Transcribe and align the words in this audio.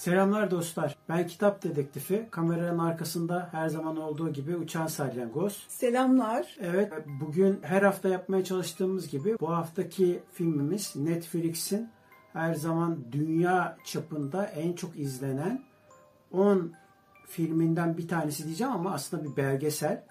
Selamlar 0.00 0.50
dostlar. 0.50 0.96
Ben 1.08 1.26
Kitap 1.26 1.62
Dedektifi. 1.62 2.28
Kameranın 2.30 2.78
arkasında 2.78 3.48
her 3.52 3.68
zaman 3.68 3.96
olduğu 3.96 4.32
gibi 4.32 4.56
Uçan 4.56 4.86
Salyangoz. 4.86 5.66
Selamlar. 5.68 6.56
Evet, 6.60 6.92
bugün 7.20 7.58
her 7.62 7.82
hafta 7.82 8.08
yapmaya 8.08 8.44
çalıştığımız 8.44 9.08
gibi 9.08 9.36
bu 9.40 9.50
haftaki 9.50 10.22
filmimiz 10.32 10.96
Netflix'in 10.96 11.88
her 12.32 12.54
zaman 12.54 12.98
dünya 13.12 13.76
çapında 13.84 14.44
en 14.46 14.72
çok 14.72 14.98
izlenen 14.98 15.62
10 16.32 16.72
filminden 17.26 17.98
bir 17.98 18.08
tanesi 18.08 18.44
diyeceğim 18.44 18.72
ama 18.72 18.92
aslında 18.94 19.24
bir 19.24 19.36
belgesel. 19.36 20.04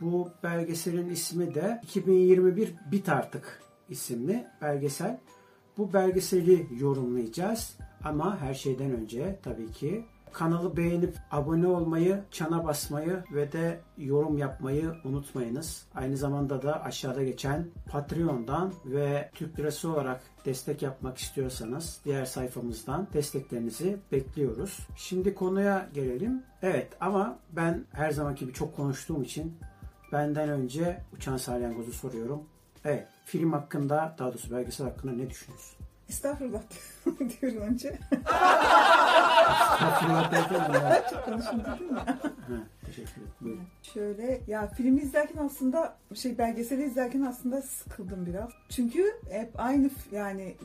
Bu 0.00 0.30
belgeselin 0.42 1.10
ismi 1.10 1.54
de 1.54 1.80
2021 1.82 2.74
Bit 2.92 3.08
Artık 3.08 3.62
isimli 3.88 4.46
belgesel. 4.62 5.20
Bu 5.78 5.92
belgeseli 5.92 6.66
yorumlayacağız. 6.80 7.76
Ama 8.04 8.40
her 8.40 8.54
şeyden 8.54 8.90
önce 8.90 9.38
tabii 9.42 9.72
ki 9.72 10.04
kanalı 10.32 10.76
beğenip 10.76 11.16
abone 11.30 11.66
olmayı, 11.66 12.20
çana 12.30 12.64
basmayı 12.64 13.24
ve 13.32 13.52
de 13.52 13.80
yorum 13.98 14.38
yapmayı 14.38 14.92
unutmayınız. 15.04 15.86
Aynı 15.94 16.16
zamanda 16.16 16.62
da 16.62 16.84
aşağıda 16.84 17.22
geçen 17.22 17.66
Patreon'dan 17.90 18.72
ve 18.84 19.30
Türk 19.34 19.58
Lirası 19.58 19.92
olarak 19.92 20.20
destek 20.44 20.82
yapmak 20.82 21.18
istiyorsanız 21.18 22.00
diğer 22.04 22.24
sayfamızdan 22.24 23.08
desteklerinizi 23.12 23.98
bekliyoruz. 24.12 24.78
Şimdi 24.96 25.34
konuya 25.34 25.88
gelelim. 25.94 26.42
Evet 26.62 26.88
ama 27.00 27.38
ben 27.52 27.84
her 27.92 28.10
zamanki 28.10 28.44
gibi 28.44 28.52
çok 28.52 28.76
konuştuğum 28.76 29.22
için 29.22 29.56
benden 30.12 30.48
önce 30.48 31.02
Uçan 31.16 31.36
Salyangozu 31.36 31.92
soruyorum. 31.92 32.42
Evet, 32.84 33.08
film 33.24 33.52
hakkında, 33.52 34.14
daha 34.18 34.28
doğrusu 34.28 34.50
belgesel 34.50 34.86
hakkında 34.86 35.12
ne 35.12 35.30
düşünüyorsun? 35.30 35.81
Estağfurullah 36.12 36.62
diyorum 37.40 37.60
önce. 37.62 37.98
Estağfurullah 39.72 40.32
derken 40.32 40.72
ya. 40.72 41.02
Çok 41.10 41.26
dedim 41.26 41.58
ya. 41.96 42.06
Ha, 42.06 42.18
teşekkür 42.86 43.22
ederim. 43.42 43.60
Şöyle 43.82 44.40
ya 44.46 44.66
filmi 44.66 45.00
izlerken 45.00 45.44
aslında 45.44 45.96
şey 46.14 46.38
belgeseli 46.38 46.84
izlerken 46.84 47.22
aslında 47.22 47.62
sıkıldım 47.62 48.26
biraz. 48.26 48.50
Çünkü 48.68 49.04
hep 49.30 49.60
aynı 49.60 49.90
yani 50.12 50.56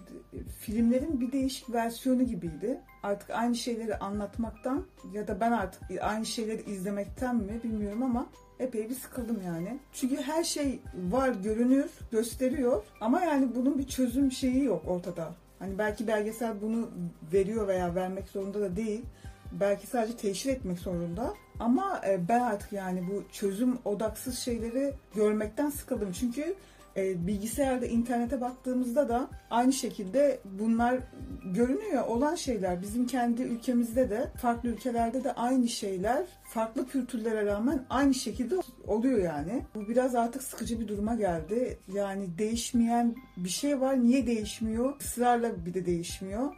filmlerin 0.60 1.22
bir 1.22 1.32
değişik 1.32 1.74
versiyonu 1.74 2.24
gibiydi. 2.24 2.82
Artık 3.04 3.30
aynı 3.30 3.56
şeyleri 3.56 3.98
anlatmaktan 3.98 4.86
ya 5.14 5.28
da 5.28 5.40
ben 5.40 5.52
artık 5.52 5.82
aynı 6.02 6.26
şeyleri 6.26 6.62
izlemekten 6.62 7.36
mi 7.36 7.64
bilmiyorum 7.64 8.04
ama 8.04 8.28
epey 8.60 8.90
bir 8.90 8.96
sıkıldım 8.96 9.42
yani. 9.46 9.80
Çünkü 9.94 10.16
her 10.22 10.44
şey 10.44 10.80
var, 11.12 11.30
görünür, 11.30 11.90
gösteriyor 12.12 12.84
ama 13.02 13.22
yani 13.22 13.56
bunun 13.56 13.78
bir 13.80 13.88
çözüm 13.88 14.32
şeyi 14.32 14.64
yok 14.64 14.84
ortada. 14.88 15.34
Hani 15.60 15.78
belki 15.78 16.08
belgesel 16.08 16.62
bunu 16.62 16.90
veriyor 17.34 17.68
veya 17.68 17.96
vermek 17.96 18.30
zorunda 18.30 18.62
da 18.62 18.76
değil. 18.76 19.06
Belki 19.52 19.88
sadece 19.88 20.18
teşhir 20.18 20.50
etmek 20.50 20.80
zorunda. 20.80 21.34
Ama 21.60 22.02
e, 22.08 22.28
ben 22.28 22.40
artık 22.40 22.74
yani 22.74 23.04
bu 23.08 23.24
çözüm 23.32 23.78
odaksız 23.86 24.40
şeyleri 24.40 24.94
görmekten 25.16 25.70
sıkıldım. 25.70 26.12
Çünkü 26.12 26.56
e, 26.98 27.28
bilgisayarda, 27.28 27.86
internete 27.86 28.42
baktığımızda 28.42 29.10
da 29.10 29.30
aynı 29.50 29.74
şekilde 29.74 30.40
bunlar 30.46 31.00
görünüyor 31.46 32.08
olan 32.08 32.36
şeyler. 32.36 32.82
Bizim 32.82 33.08
kendi 33.08 33.42
ülkemizde 33.42 34.10
de, 34.10 34.32
farklı 34.42 34.70
ülkelerde 34.70 35.24
de 35.24 35.34
aynı 35.34 35.68
şeyler, 35.68 36.26
farklı 36.44 36.88
kültürlere 36.88 37.46
rağmen 37.46 37.86
aynı 37.90 38.14
şekilde 38.14 38.56
oluyor 38.88 39.24
yani. 39.24 39.66
Bu 39.76 39.88
biraz 39.88 40.16
artık 40.16 40.44
sıkıcı 40.44 40.80
bir 40.80 40.88
duruma 40.88 41.16
geldi. 41.16 41.80
Yani 41.94 42.38
değişmeyen 42.38 43.16
bir 43.38 43.50
şey 43.50 43.82
var. 43.82 44.04
Niye 44.04 44.28
değişmiyor? 44.28 45.02
Israrla 45.02 45.66
bir 45.66 45.74
de 45.74 45.86
değişmiyor. 45.86 46.56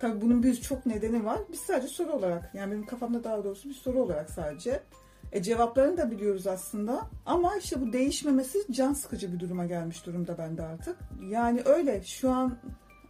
Tabii 0.00 0.20
bunun 0.20 0.42
birçok 0.42 0.86
nedeni 0.86 1.24
var. 1.24 1.38
Biz 1.52 1.60
sadece 1.60 1.88
soru 1.88 2.12
olarak, 2.12 2.54
yani 2.54 2.72
benim 2.72 2.86
kafamda 2.86 3.24
daha 3.24 3.44
doğrusu 3.44 3.68
bir 3.68 3.74
soru 3.74 4.02
olarak 4.02 4.30
sadece. 4.30 4.82
E, 5.32 5.42
cevaplarını 5.42 5.96
da 5.96 6.10
biliyoruz 6.10 6.46
aslında. 6.46 7.10
Ama 7.26 7.56
işte 7.56 7.80
bu 7.80 7.92
değişmemesi 7.92 8.58
can 8.70 8.92
sıkıcı 8.92 9.32
bir 9.32 9.40
duruma 9.40 9.66
gelmiş 9.66 10.06
durumda 10.06 10.38
bende 10.38 10.62
artık. 10.62 10.96
Yani 11.28 11.62
öyle 11.64 12.02
şu 12.02 12.30
an 12.30 12.58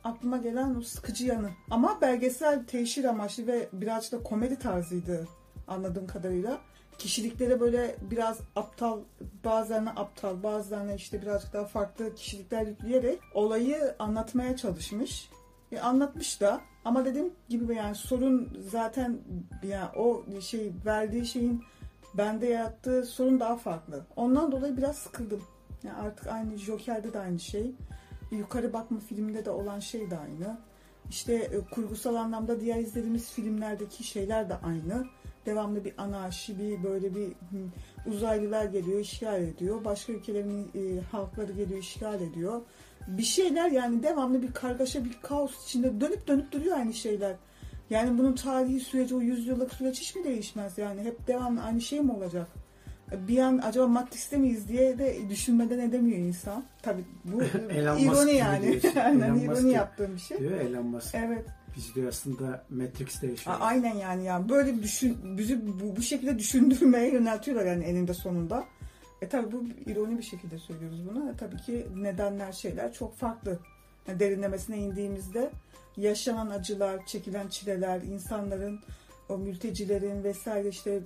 aklıma 0.04 0.36
gelen 0.36 0.74
o 0.74 0.82
sıkıcı 0.82 1.26
yanı. 1.26 1.50
Ama 1.70 2.00
belgesel 2.00 2.64
teşhir 2.66 3.04
amaçlı 3.04 3.46
ve 3.46 3.68
birazcık 3.72 4.12
da 4.12 4.22
komedi 4.22 4.58
tarzıydı 4.58 5.28
anladığım 5.68 6.06
kadarıyla. 6.06 6.58
Kişiliklere 6.98 7.60
böyle 7.60 7.96
biraz 8.10 8.40
aptal, 8.56 9.00
bazılarına 9.44 9.90
aptal, 9.90 10.42
bazılarına 10.42 10.94
işte 10.94 11.22
birazcık 11.22 11.52
daha 11.52 11.64
farklı 11.64 12.14
kişilikler 12.14 12.66
yükleyerek 12.66 13.20
olayı 13.34 13.94
anlatmaya 13.98 14.56
çalışmış. 14.56 15.30
E, 15.72 15.80
anlatmış 15.80 16.40
da 16.40 16.60
ama 16.84 17.04
dediğim 17.04 17.32
gibi 17.48 17.74
yani 17.74 17.94
sorun 17.94 18.58
zaten 18.70 19.18
yani 19.62 19.88
o 19.96 20.24
şey 20.40 20.72
verdiği 20.86 21.26
şeyin 21.26 21.64
bende 22.14 22.46
yarattığı 22.46 23.06
sorun 23.06 23.40
daha 23.40 23.56
farklı. 23.56 24.06
Ondan 24.16 24.52
dolayı 24.52 24.76
biraz 24.76 24.96
sıkıldım. 24.96 25.42
Yani 25.84 25.96
artık 25.96 26.26
aynı 26.26 26.58
Joker'de 26.58 27.12
de 27.12 27.18
aynı 27.18 27.40
şey. 27.40 27.74
Yukarı 28.30 28.72
bakma 28.72 28.98
filminde 29.00 29.44
de 29.44 29.50
olan 29.50 29.78
şey 29.78 30.10
de 30.10 30.18
aynı. 30.18 30.58
İşte 31.10 31.34
e, 31.34 31.60
kurgusal 31.60 32.14
anlamda 32.14 32.60
diğer 32.60 32.78
izlediğimiz 32.78 33.30
filmlerdeki 33.30 34.04
şeyler 34.04 34.48
de 34.48 34.56
aynı. 34.56 35.06
Devamlı 35.46 35.84
bir 35.84 35.94
anarşi, 35.98 36.58
bir 36.58 36.82
böyle 36.82 37.14
bir 37.14 37.32
uzaylılar 38.06 38.64
geliyor, 38.64 39.00
işgal 39.00 39.42
ediyor. 39.42 39.84
Başka 39.84 40.12
ülkelerin 40.12 40.70
e, 40.74 41.00
halkları 41.00 41.52
geliyor, 41.52 41.80
işgal 41.80 42.20
ediyor. 42.20 42.62
Bir 43.06 43.22
şeyler 43.22 43.70
yani 43.70 44.02
devamlı 44.02 44.42
bir 44.42 44.52
kargaşa, 44.52 45.04
bir 45.04 45.18
kaos 45.22 45.64
içinde 45.64 46.00
dönüp 46.00 46.28
dönüp 46.28 46.52
duruyor 46.52 46.76
aynı 46.76 46.94
şeyler. 46.94 47.36
Yani 47.92 48.18
bunun 48.18 48.32
tarihi 48.32 48.80
süreci, 48.80 49.14
o 49.14 49.20
yüzyıllık 49.20 49.74
süreç 49.74 50.00
hiç 50.00 50.16
mi 50.16 50.24
değişmez 50.24 50.78
yani? 50.78 51.02
Hep 51.02 51.26
devamlı 51.26 51.62
aynı 51.62 51.80
şey 51.80 52.00
mi 52.00 52.12
olacak? 52.12 52.46
Bir 53.28 53.38
an 53.38 53.58
acaba 53.58 53.86
Matrix'te 53.86 54.36
miyiz 54.36 54.68
diye 54.68 54.98
de 54.98 55.16
düşünmeden 55.28 55.78
edemiyor 55.78 56.18
insan. 56.18 56.64
Tabii 56.82 57.04
bu 57.24 57.42
ironi 57.98 58.34
yani. 58.34 58.80
Aynen 59.04 59.34
ironi 59.34 59.72
yaptığım 59.72 60.14
bir 60.14 60.20
şey. 60.20 60.38
Diyor 60.38 60.60
Elon 60.60 60.86
Musk. 60.86 61.14
Evet. 61.14 61.44
Biz 61.76 61.94
diyor 61.94 62.08
aslında 62.08 62.64
Matrix'te 62.70 63.26
yaşıyoruz. 63.26 63.62
Aynen 63.64 63.94
yani 63.94 64.24
yani 64.24 64.48
böyle 64.48 64.76
bir 64.76 64.82
düşün 64.82 65.38
bizi 65.38 65.80
bu, 65.80 65.96
bu 65.96 66.02
şekilde 66.02 66.38
düşündürmeye 66.38 67.12
yöneltiyorlar 67.12 67.66
yani 67.66 67.84
eninde 67.84 68.14
sonunda. 68.14 68.64
E 69.22 69.28
tabi 69.28 69.52
bu 69.52 69.64
ironi 69.86 70.18
bir 70.18 70.22
şekilde 70.22 70.58
söylüyoruz 70.58 71.08
bunu. 71.10 71.30
E, 71.30 71.36
tabii 71.36 71.56
ki 71.56 71.86
nedenler 71.96 72.52
şeyler 72.52 72.92
çok 72.92 73.16
farklı. 73.16 73.58
Derinlemesine 74.08 74.78
indiğimizde 74.78 75.50
yaşanan 75.96 76.50
acılar, 76.50 77.06
çekilen 77.06 77.48
çileler, 77.48 78.02
insanların 78.02 78.80
o 79.28 79.38
mültecilerin 79.38 80.24
vesaire 80.24 80.68
işte 80.68 81.02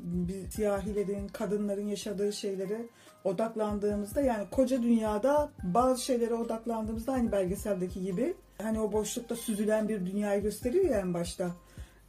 siyahilerin, 0.51 1.29
kadınların 1.29 1.87
yaşadığı 1.87 2.33
şeylere 2.33 2.87
odaklandığımızda 3.25 4.21
yani 4.21 4.51
koca 4.51 4.83
dünyada 4.83 5.51
bazı 5.63 6.03
şeylere 6.03 6.35
odaklandığımızda 6.35 7.13
aynı 7.13 7.33
belgeseldeki 7.33 8.03
gibi 8.03 8.35
hani 8.63 8.81
o 8.81 8.93
boşlukta 8.93 9.37
süzülen 9.37 9.89
bir 9.89 10.07
dünyayı 10.07 10.43
gösteriyor 10.43 10.85
ya 10.85 11.01
en 11.01 11.15
başta. 11.15 11.51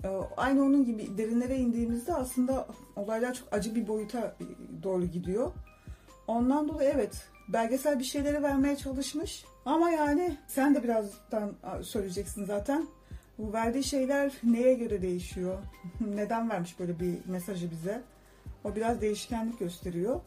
Ee, 0.04 0.08
Aynı 0.38 0.64
onun 0.64 0.86
gibi 0.86 1.18
derinlere 1.18 1.58
indiğimizde 1.58 2.14
aslında 2.14 2.68
olaylar 2.96 3.34
çok 3.34 3.48
acı 3.54 3.76
bir 3.76 3.88
boyuta 3.88 4.36
doğru 4.84 5.06
gidiyor. 5.06 5.52
Ondan 6.28 6.68
dolayı 6.68 6.92
evet 6.96 7.28
belgesel 7.48 8.00
bir 8.00 8.04
şeyleri 8.04 8.44
vermeye 8.44 8.76
çalışmış. 8.76 9.46
Ama 9.68 9.90
yani 9.90 10.38
sen 10.48 10.76
de 10.76 10.84
birazdan 10.84 11.54
söyleyeceksin 11.82 12.46
zaten. 12.46 12.88
Bu 13.38 13.54
verdiği 13.54 13.84
şeyler 13.84 14.34
neye 14.44 14.74
göre 14.74 15.02
değişiyor? 15.02 15.58
Neden 16.02 16.50
vermiş 16.50 16.80
böyle 16.80 17.00
bir 17.00 17.18
mesajı 17.26 17.72
bize? 17.72 18.04
O 18.64 18.76
biraz 18.76 19.02
değişkenlik 19.02 19.60
gösteriyor. 19.60 20.20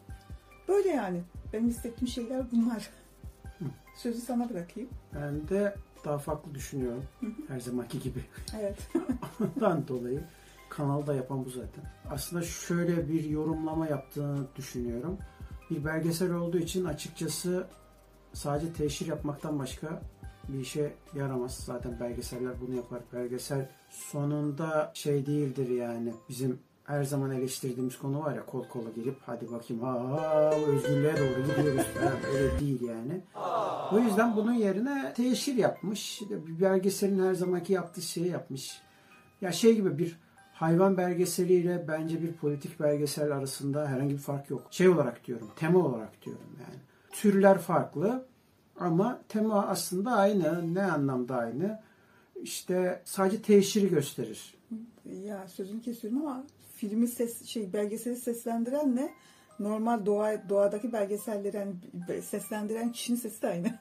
Böyle 0.67 0.89
yani. 0.89 1.21
Benim 1.53 1.69
hissettiğim 1.69 2.07
şeyler 2.07 2.51
bunlar. 2.51 2.89
Sözü 3.95 4.21
sana 4.21 4.49
bırakayım. 4.49 4.89
Ben 5.15 5.49
de 5.49 5.75
daha 6.05 6.17
farklı 6.17 6.55
düşünüyorum. 6.55 7.03
Her 7.47 7.59
zamanki 7.59 7.99
gibi. 7.99 8.19
Evet. 8.59 8.77
Ondan 9.39 9.87
dolayı 9.87 10.23
kanalda 10.69 11.15
yapan 11.15 11.45
bu 11.45 11.49
zaten. 11.49 11.83
Aslında 12.11 12.43
şöyle 12.43 13.09
bir 13.09 13.23
yorumlama 13.23 13.87
yaptığını 13.87 14.47
düşünüyorum. 14.55 15.17
Bir 15.69 15.85
belgesel 15.85 16.31
olduğu 16.33 16.57
için 16.57 16.85
açıkçası 16.85 17.67
sadece 18.33 18.73
teşhir 18.73 19.07
yapmaktan 19.07 19.59
başka 19.59 20.01
bir 20.47 20.59
işe 20.59 20.93
yaramaz. 21.15 21.63
Zaten 21.65 21.99
belgeseller 21.99 22.53
bunu 22.61 22.75
yapar. 22.75 22.99
Belgesel 23.13 23.69
sonunda 23.89 24.91
şey 24.93 25.25
değildir 25.25 25.69
yani. 25.69 26.13
Bizim 26.29 26.59
her 26.83 27.03
zaman 27.03 27.31
eleştirdiğimiz 27.31 27.99
konu 27.99 28.19
var 28.19 28.35
ya 28.35 28.45
kol 28.45 28.63
kola 28.67 28.89
girip 28.95 29.17
hadi 29.25 29.51
bakayım 29.51 29.83
ha 29.83 30.51
özgürlüğe 30.67 31.13
doğru 31.17 31.47
gidiyoruz 31.47 31.85
falan. 31.85 32.13
Öyle 32.33 32.59
değil 32.59 32.81
yani. 32.81 33.21
O 33.91 33.99
yüzden 33.99 34.35
bunun 34.35 34.53
yerine 34.53 35.13
teşhir 35.15 35.55
yapmış. 35.55 36.21
Bir 36.29 36.61
belgeselin 36.61 37.23
her 37.23 37.33
zamanki 37.33 37.73
yaptığı 37.73 38.01
şeyi 38.01 38.27
yapmış. 38.27 38.81
Ya 39.41 39.51
şey 39.51 39.75
gibi 39.75 39.97
bir 39.97 40.19
hayvan 40.53 40.97
belgeseliyle 40.97 41.85
bence 41.87 42.21
bir 42.21 42.33
politik 42.33 42.79
belgesel 42.79 43.31
arasında 43.31 43.87
herhangi 43.87 44.13
bir 44.13 44.21
fark 44.21 44.49
yok. 44.49 44.67
Şey 44.71 44.89
olarak 44.89 45.27
diyorum, 45.27 45.47
tema 45.55 45.79
olarak 45.79 46.25
diyorum 46.25 46.55
yani. 46.59 46.79
Türler 47.11 47.57
farklı 47.57 48.25
ama 48.79 49.21
tema 49.29 49.67
aslında 49.67 50.11
aynı. 50.11 50.73
Ne 50.73 50.83
anlamda 50.83 51.35
aynı? 51.35 51.79
İşte 52.41 53.01
sadece 53.05 53.41
teşhiri 53.41 53.89
gösterir. 53.89 54.53
Ya 55.05 55.47
sözünü 55.47 55.81
kesiyorum 55.81 56.21
ama 56.21 56.43
filmi 56.75 57.07
ses 57.07 57.45
şey 57.45 57.73
belgeseli 57.73 58.15
seslendiren 58.15 58.95
ne? 58.95 59.13
Normal 59.59 60.05
doğa 60.05 60.49
doğadaki 60.49 60.93
belgeselleri 60.93 61.57
yani 61.57 61.73
seslendiren 62.21 62.91
kişinin 62.91 63.17
sesi 63.17 63.41
de 63.41 63.47
aynı. 63.47 63.67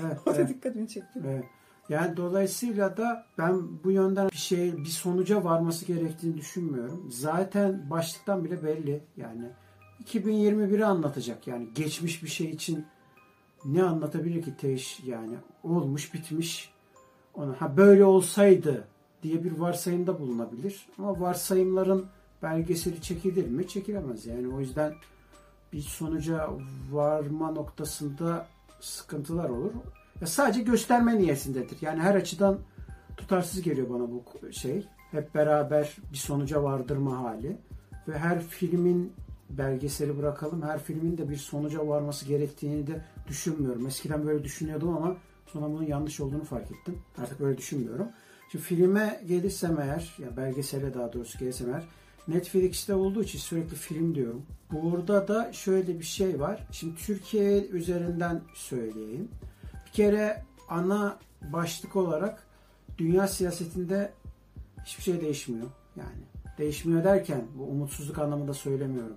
Evet, 0.00 0.18
o 0.26 0.30
da 0.30 0.36
evet. 0.36 0.48
dikkatimi 0.48 0.88
çekti. 0.88 1.20
Evet. 1.26 1.44
Yani 1.88 2.16
dolayısıyla 2.16 2.96
da 2.96 3.26
ben 3.38 3.84
bu 3.84 3.90
yönden 3.90 4.28
bir 4.28 4.36
şey 4.36 4.76
bir 4.76 4.84
sonuca 4.84 5.44
varması 5.44 5.84
gerektiğini 5.84 6.36
düşünmüyorum. 6.36 7.06
Zaten 7.10 7.90
başlıktan 7.90 8.44
bile 8.44 8.62
belli. 8.62 9.04
Yani 9.16 9.50
2021'i 10.04 10.84
anlatacak. 10.84 11.46
Yani 11.46 11.68
geçmiş 11.74 12.22
bir 12.22 12.28
şey 12.28 12.50
için 12.50 12.86
ne 13.64 13.82
anlatabilir 13.82 14.42
ki 14.42 14.56
teş 14.56 15.00
yani 15.06 15.36
olmuş 15.62 16.14
bitmiş. 16.14 16.72
Ona 17.34 17.60
ha 17.60 17.76
böyle 17.76 18.04
olsaydı 18.04 18.88
diye 19.22 19.44
bir 19.44 19.52
varsayımda 19.52 20.20
bulunabilir. 20.20 20.86
Ama 20.98 21.20
varsayımların 21.20 22.06
belgeseli 22.42 23.02
çekilir 23.02 23.48
mi? 23.48 23.68
Çekilemez. 23.68 24.26
Yani 24.26 24.54
o 24.54 24.60
yüzden 24.60 24.94
bir 25.72 25.80
sonuca 25.80 26.50
varma 26.92 27.50
noktasında 27.50 28.46
sıkıntılar 28.80 29.48
olur. 29.48 29.70
Ya 30.20 30.26
sadece 30.26 30.60
gösterme 30.60 31.18
niyetindedir. 31.18 31.78
Yani 31.80 32.00
her 32.00 32.14
açıdan 32.14 32.58
tutarsız 33.16 33.62
geliyor 33.62 33.90
bana 33.90 34.02
bu 34.10 34.52
şey. 34.52 34.86
Hep 35.10 35.34
beraber 35.34 35.96
bir 36.12 36.16
sonuca 36.16 36.62
vardırma 36.62 37.18
hali. 37.18 37.56
Ve 38.08 38.18
her 38.18 38.42
filmin 38.42 39.12
belgeseli 39.50 40.18
bırakalım. 40.18 40.62
Her 40.62 40.82
filmin 40.82 41.18
de 41.18 41.28
bir 41.28 41.36
sonuca 41.36 41.88
varması 41.88 42.26
gerektiğini 42.26 42.86
de 42.86 43.04
düşünmüyorum. 43.28 43.86
Eskiden 43.86 44.26
böyle 44.26 44.44
düşünüyordum 44.44 44.96
ama 44.96 45.16
sonra 45.46 45.66
bunun 45.66 45.86
yanlış 45.86 46.20
olduğunu 46.20 46.44
fark 46.44 46.70
ettim. 46.70 46.98
Artık 47.18 47.40
böyle 47.40 47.58
düşünmüyorum. 47.58 48.06
Şimdi 48.52 48.64
filme 48.64 49.20
gelirsem 49.28 49.80
eğer, 49.80 50.14
ya 50.18 50.36
belgesele 50.36 50.94
daha 50.94 51.12
doğrusu 51.12 51.38
gelirsem 51.38 51.68
eğer, 51.70 51.84
Netflix'te 52.28 52.94
olduğu 52.94 53.22
için 53.22 53.38
sürekli 53.38 53.76
film 53.76 54.14
diyorum. 54.14 54.42
Burada 54.72 55.28
da 55.28 55.52
şöyle 55.52 55.98
bir 55.98 56.04
şey 56.04 56.40
var. 56.40 56.66
Şimdi 56.72 56.94
Türkiye 56.94 57.66
üzerinden 57.66 58.42
söyleyeyim. 58.54 59.28
Bir 59.86 59.92
kere 59.92 60.44
ana 60.68 61.18
başlık 61.52 61.96
olarak 61.96 62.46
dünya 62.98 63.28
siyasetinde 63.28 64.12
hiçbir 64.84 65.02
şey 65.02 65.20
değişmiyor. 65.20 65.66
Yani 65.96 66.22
değişmiyor 66.58 67.04
derken 67.04 67.44
bu 67.58 67.62
umutsuzluk 67.64 68.18
anlamında 68.18 68.54
söylemiyorum. 68.54 69.16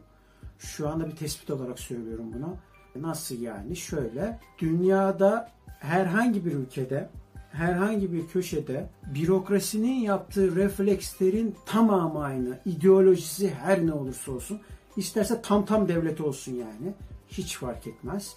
Şu 0.60 0.90
anda 0.90 1.08
bir 1.08 1.16
tespit 1.16 1.50
olarak 1.50 1.80
söylüyorum 1.80 2.34
bunu. 2.34 2.58
Nasıl 2.96 3.42
yani? 3.42 3.76
Şöyle. 3.76 4.40
Dünyada 4.60 5.52
herhangi 5.68 6.46
bir 6.46 6.54
ülkede 6.54 7.10
herhangi 7.52 8.14
bir 8.14 8.28
köşede 8.28 8.90
bürokrasinin 9.16 9.94
yaptığı 9.94 10.56
reflekslerin 10.56 11.56
tamamı 11.66 12.24
aynı. 12.24 12.60
İdeolojisi 12.66 13.54
her 13.54 13.86
ne 13.86 13.94
olursa 13.94 14.32
olsun. 14.32 14.62
İsterse 14.98 15.42
tam 15.42 15.66
tam 15.66 15.88
devlet 15.88 16.22
olsun 16.22 16.56
yani. 16.56 16.94
Hiç 17.28 17.58
fark 17.58 17.88
etmez. 17.88 18.36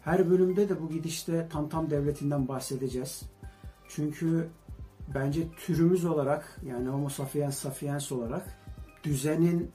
Her 0.00 0.30
bölümde 0.30 0.68
de 0.68 0.82
bu 0.82 0.90
gidişte 0.90 1.48
tam 1.52 1.68
tam 1.68 1.90
devletinden 1.90 2.48
bahsedeceğiz. 2.48 3.22
Çünkü 3.88 4.48
bence 5.14 5.48
türümüz 5.66 6.04
olarak 6.04 6.60
yani 6.66 6.88
homo 6.88 7.08
sapiens 7.08 7.58
sapiens 7.58 8.12
olarak 8.12 8.58
düzenin 9.04 9.70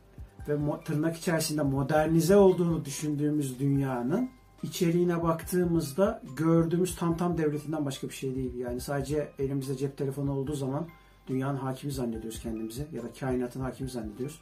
ve 0.47 0.57
tırnak 0.85 1.17
içerisinde 1.17 1.61
modernize 1.61 2.35
olduğunu 2.35 2.85
düşündüğümüz 2.85 3.59
dünyanın 3.59 4.29
içeriğine 4.63 5.23
baktığımızda 5.23 6.21
gördüğümüz 6.35 6.95
tam 6.95 7.17
tam 7.17 7.37
devletinden 7.37 7.85
başka 7.85 8.09
bir 8.09 8.13
şey 8.13 8.35
değil. 8.35 8.55
Yani 8.55 8.81
sadece 8.81 9.31
elimizde 9.39 9.77
cep 9.77 9.97
telefonu 9.97 10.31
olduğu 10.31 10.55
zaman 10.55 10.87
dünyanın 11.27 11.57
hakimi 11.57 11.93
zannediyoruz 11.93 12.41
kendimizi 12.41 12.87
ya 12.93 13.03
da 13.03 13.07
kainatın 13.19 13.61
hakimi 13.61 13.89
zannediyoruz. 13.89 14.41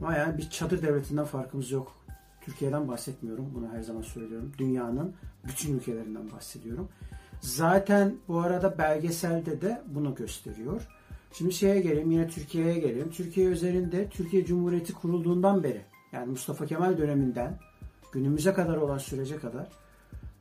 Ama 0.00 0.14
yani 0.16 0.38
bir 0.38 0.50
çadır 0.50 0.82
devletinden 0.82 1.24
farkımız 1.24 1.70
yok. 1.70 1.96
Türkiye'den 2.40 2.88
bahsetmiyorum. 2.88 3.52
Bunu 3.54 3.68
her 3.72 3.82
zaman 3.82 4.02
söylüyorum. 4.02 4.52
Dünyanın 4.58 5.14
bütün 5.48 5.76
ülkelerinden 5.78 6.30
bahsediyorum. 6.32 6.88
Zaten 7.40 8.14
bu 8.28 8.40
arada 8.40 8.78
belgeselde 8.78 9.60
de 9.60 9.82
bunu 9.86 10.14
gösteriyor. 10.14 10.88
Şimdi 11.32 11.52
şeye 11.52 11.80
gelelim 11.80 12.10
yine 12.10 12.28
Türkiye'ye 12.28 12.78
gelelim. 12.78 13.10
Türkiye 13.10 13.46
üzerinde 13.46 14.08
Türkiye 14.08 14.44
Cumhuriyeti 14.44 14.92
kurulduğundan 14.92 15.62
beri 15.62 15.84
yani 16.12 16.30
Mustafa 16.30 16.66
Kemal 16.66 16.98
döneminden 16.98 17.58
günümüze 18.12 18.52
kadar 18.52 18.76
olan 18.76 18.98
sürece 18.98 19.36
kadar 19.36 19.68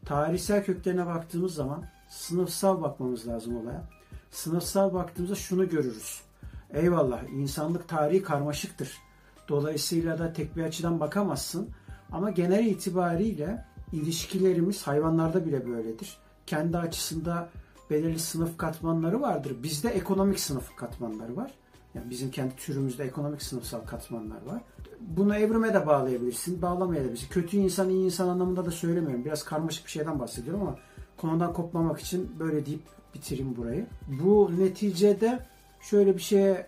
tarihsel 0.05 0.65
köklerine 0.65 1.05
baktığımız 1.05 1.53
zaman 1.53 1.83
sınıfsal 2.09 2.81
bakmamız 2.81 3.27
lazım 3.27 3.57
olaya. 3.57 3.83
Sınıfsal 4.31 4.93
baktığımızda 4.93 5.35
şunu 5.35 5.69
görürüz. 5.69 6.21
Eyvallah 6.73 7.23
insanlık 7.29 7.87
tarihi 7.87 8.23
karmaşıktır. 8.23 8.97
Dolayısıyla 9.49 10.19
da 10.19 10.33
tek 10.33 10.55
bir 10.57 10.63
açıdan 10.63 10.99
bakamazsın. 10.99 11.69
Ama 12.11 12.29
genel 12.31 12.65
itibariyle 12.65 13.65
ilişkilerimiz 13.91 14.87
hayvanlarda 14.87 15.45
bile 15.45 15.67
böyledir. 15.67 16.17
Kendi 16.45 16.77
açısında 16.77 17.49
belirli 17.89 18.19
sınıf 18.19 18.57
katmanları 18.57 19.21
vardır. 19.21 19.63
Bizde 19.63 19.89
ekonomik 19.89 20.39
sınıf 20.39 20.75
katmanları 20.75 21.35
var. 21.35 21.51
Yani 21.93 22.09
bizim 22.09 22.31
kendi 22.31 22.55
türümüzde 22.55 23.03
ekonomik 23.03 23.41
sınıfsal 23.41 23.79
katmanlar 23.79 24.41
var. 24.45 24.61
Bunu 24.99 25.35
evrime 25.35 25.73
de 25.73 25.87
bağlayabilirsin, 25.87 26.61
bağlamayabilirsin. 26.61 27.27
Kötü 27.29 27.57
insan, 27.57 27.89
iyi 27.89 28.05
insan 28.05 28.27
anlamında 28.27 28.65
da 28.65 28.71
söylemiyorum. 28.71 29.25
Biraz 29.25 29.43
karmaşık 29.43 29.85
bir 29.85 29.91
şeyden 29.91 30.19
bahsediyorum 30.19 30.61
ama 30.61 30.75
konudan 31.17 31.53
kopmamak 31.53 31.99
için 31.99 32.39
böyle 32.39 32.65
deyip 32.65 32.81
bitireyim 33.13 33.55
burayı. 33.57 33.85
Bu 34.23 34.51
neticede 34.59 35.45
şöyle 35.81 36.17
bir 36.17 36.21
şeye 36.21 36.67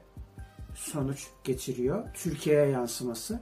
sonuç 0.76 1.28
geçiriyor. 1.44 2.04
Türkiye'ye 2.14 2.68
yansıması. 2.68 3.40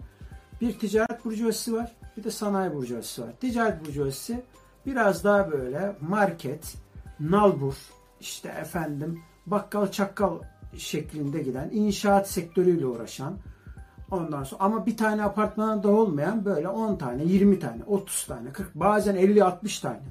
Bir 0.61 0.79
ticaret 0.79 1.25
burjuvazisi 1.25 1.73
var, 1.73 1.95
bir 2.17 2.23
de 2.23 2.31
sanayi 2.31 2.73
burjuvazisi 2.73 3.21
var. 3.21 3.29
Ticaret 3.41 3.85
burjuvazisi 3.85 4.43
biraz 4.85 5.23
daha 5.23 5.51
böyle 5.51 5.95
market, 6.01 6.75
nalbur, 7.19 7.73
işte 8.19 8.49
efendim 8.49 9.19
bakkal 9.45 9.91
çakkal 9.91 10.39
şeklinde 10.77 11.43
giden, 11.43 11.69
inşaat 11.73 12.29
sektörüyle 12.29 12.85
uğraşan, 12.85 13.37
ondan 14.11 14.43
sonra 14.43 14.63
ama 14.63 14.85
bir 14.85 14.97
tane 14.97 15.23
apartmanda 15.23 15.89
olmayan 15.89 16.45
böyle 16.45 16.67
10 16.67 16.95
tane, 16.95 17.23
20 17.23 17.59
tane, 17.59 17.83
30 17.83 18.25
tane, 18.25 18.51
40, 18.51 18.75
bazen 18.75 19.15
50, 19.15 19.43
60 19.43 19.79
tane. 19.79 20.01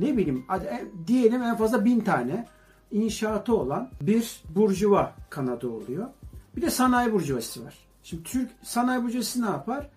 Ne 0.00 0.16
bileyim, 0.16 0.44
hadi, 0.48 0.88
diyelim 1.06 1.42
en 1.42 1.56
fazla 1.56 1.84
1000 1.84 2.00
tane 2.00 2.46
inşaatı 2.90 3.56
olan 3.56 3.90
bir 4.00 4.42
burjuva 4.48 5.12
kanadı 5.30 5.68
oluyor. 5.68 6.06
Bir 6.56 6.62
de 6.62 6.70
sanayi 6.70 7.12
burjuvası 7.12 7.64
var. 7.64 7.74
Şimdi 8.02 8.22
Türk 8.22 8.50
sanayi 8.62 9.02
burjuvası 9.02 9.42
ne 9.42 9.46
yapar? 9.46 9.90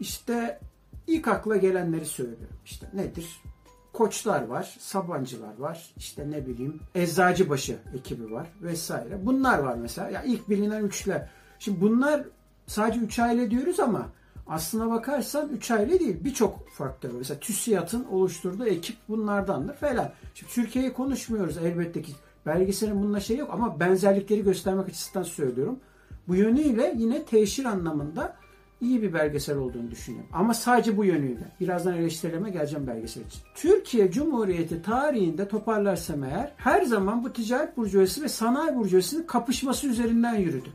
İşte 0.00 0.60
ilk 1.06 1.28
akla 1.28 1.56
gelenleri 1.56 2.06
söylüyorum. 2.06 2.56
İşte 2.64 2.90
nedir? 2.94 3.42
Koçlar 3.92 4.46
var, 4.46 4.76
Sabancılar 4.78 5.58
var, 5.58 5.90
işte 5.96 6.30
ne 6.30 6.46
bileyim 6.46 6.80
Eczacıbaşı 6.94 7.78
ekibi 7.94 8.32
var 8.32 8.46
vesaire. 8.62 9.26
Bunlar 9.26 9.58
var 9.58 9.74
mesela. 9.74 10.10
Ya 10.10 10.22
ilk 10.22 10.48
bilinen 10.48 10.84
üçler. 10.84 11.28
Şimdi 11.58 11.80
bunlar 11.80 12.22
sadece 12.66 13.00
üç 13.00 13.18
aile 13.18 13.50
diyoruz 13.50 13.80
ama 13.80 14.06
aslına 14.46 14.90
bakarsan 14.90 15.48
üç 15.48 15.70
aile 15.70 16.00
değil. 16.00 16.24
Birçok 16.24 16.70
faktör. 16.70 17.10
Mesela 17.12 17.40
TÜSİAD'ın 17.40 18.04
oluşturduğu 18.04 18.66
ekip 18.66 18.96
bunlardandır 19.08 19.74
falan. 19.74 20.10
Şimdi 20.34 20.52
Türkiye'yi 20.52 20.92
konuşmuyoruz 20.92 21.58
elbette 21.58 22.02
ki. 22.02 22.12
Belgeselin 22.46 23.02
bununla 23.02 23.20
şey 23.20 23.36
yok 23.36 23.50
ama 23.52 23.80
benzerlikleri 23.80 24.42
göstermek 24.42 24.88
açısından 24.88 25.22
söylüyorum. 25.22 25.80
Bu 26.28 26.36
yönüyle 26.36 26.94
yine 26.96 27.24
teşhir 27.24 27.64
anlamında 27.64 28.36
iyi 28.80 29.02
bir 29.02 29.12
belgesel 29.12 29.56
olduğunu 29.56 29.90
düşünüyorum. 29.90 30.30
Ama 30.32 30.54
sadece 30.54 30.96
bu 30.96 31.04
yönüyle. 31.04 31.44
Birazdan 31.60 31.94
eleştirileme 31.94 32.50
geleceğim 32.50 32.86
belgesel 32.86 33.22
için. 33.22 33.40
Türkiye 33.54 34.10
Cumhuriyeti 34.10 34.82
tarihinde 34.82 35.48
toparlarsam 35.48 36.24
eğer 36.24 36.52
her 36.56 36.82
zaman 36.82 37.24
bu 37.24 37.32
ticaret 37.32 37.76
burjuvası 37.76 38.22
ve 38.22 38.28
sanayi 38.28 38.76
burjuvasının 38.76 39.22
kapışması 39.22 39.86
üzerinden 39.86 40.34
yürüdü. 40.34 40.68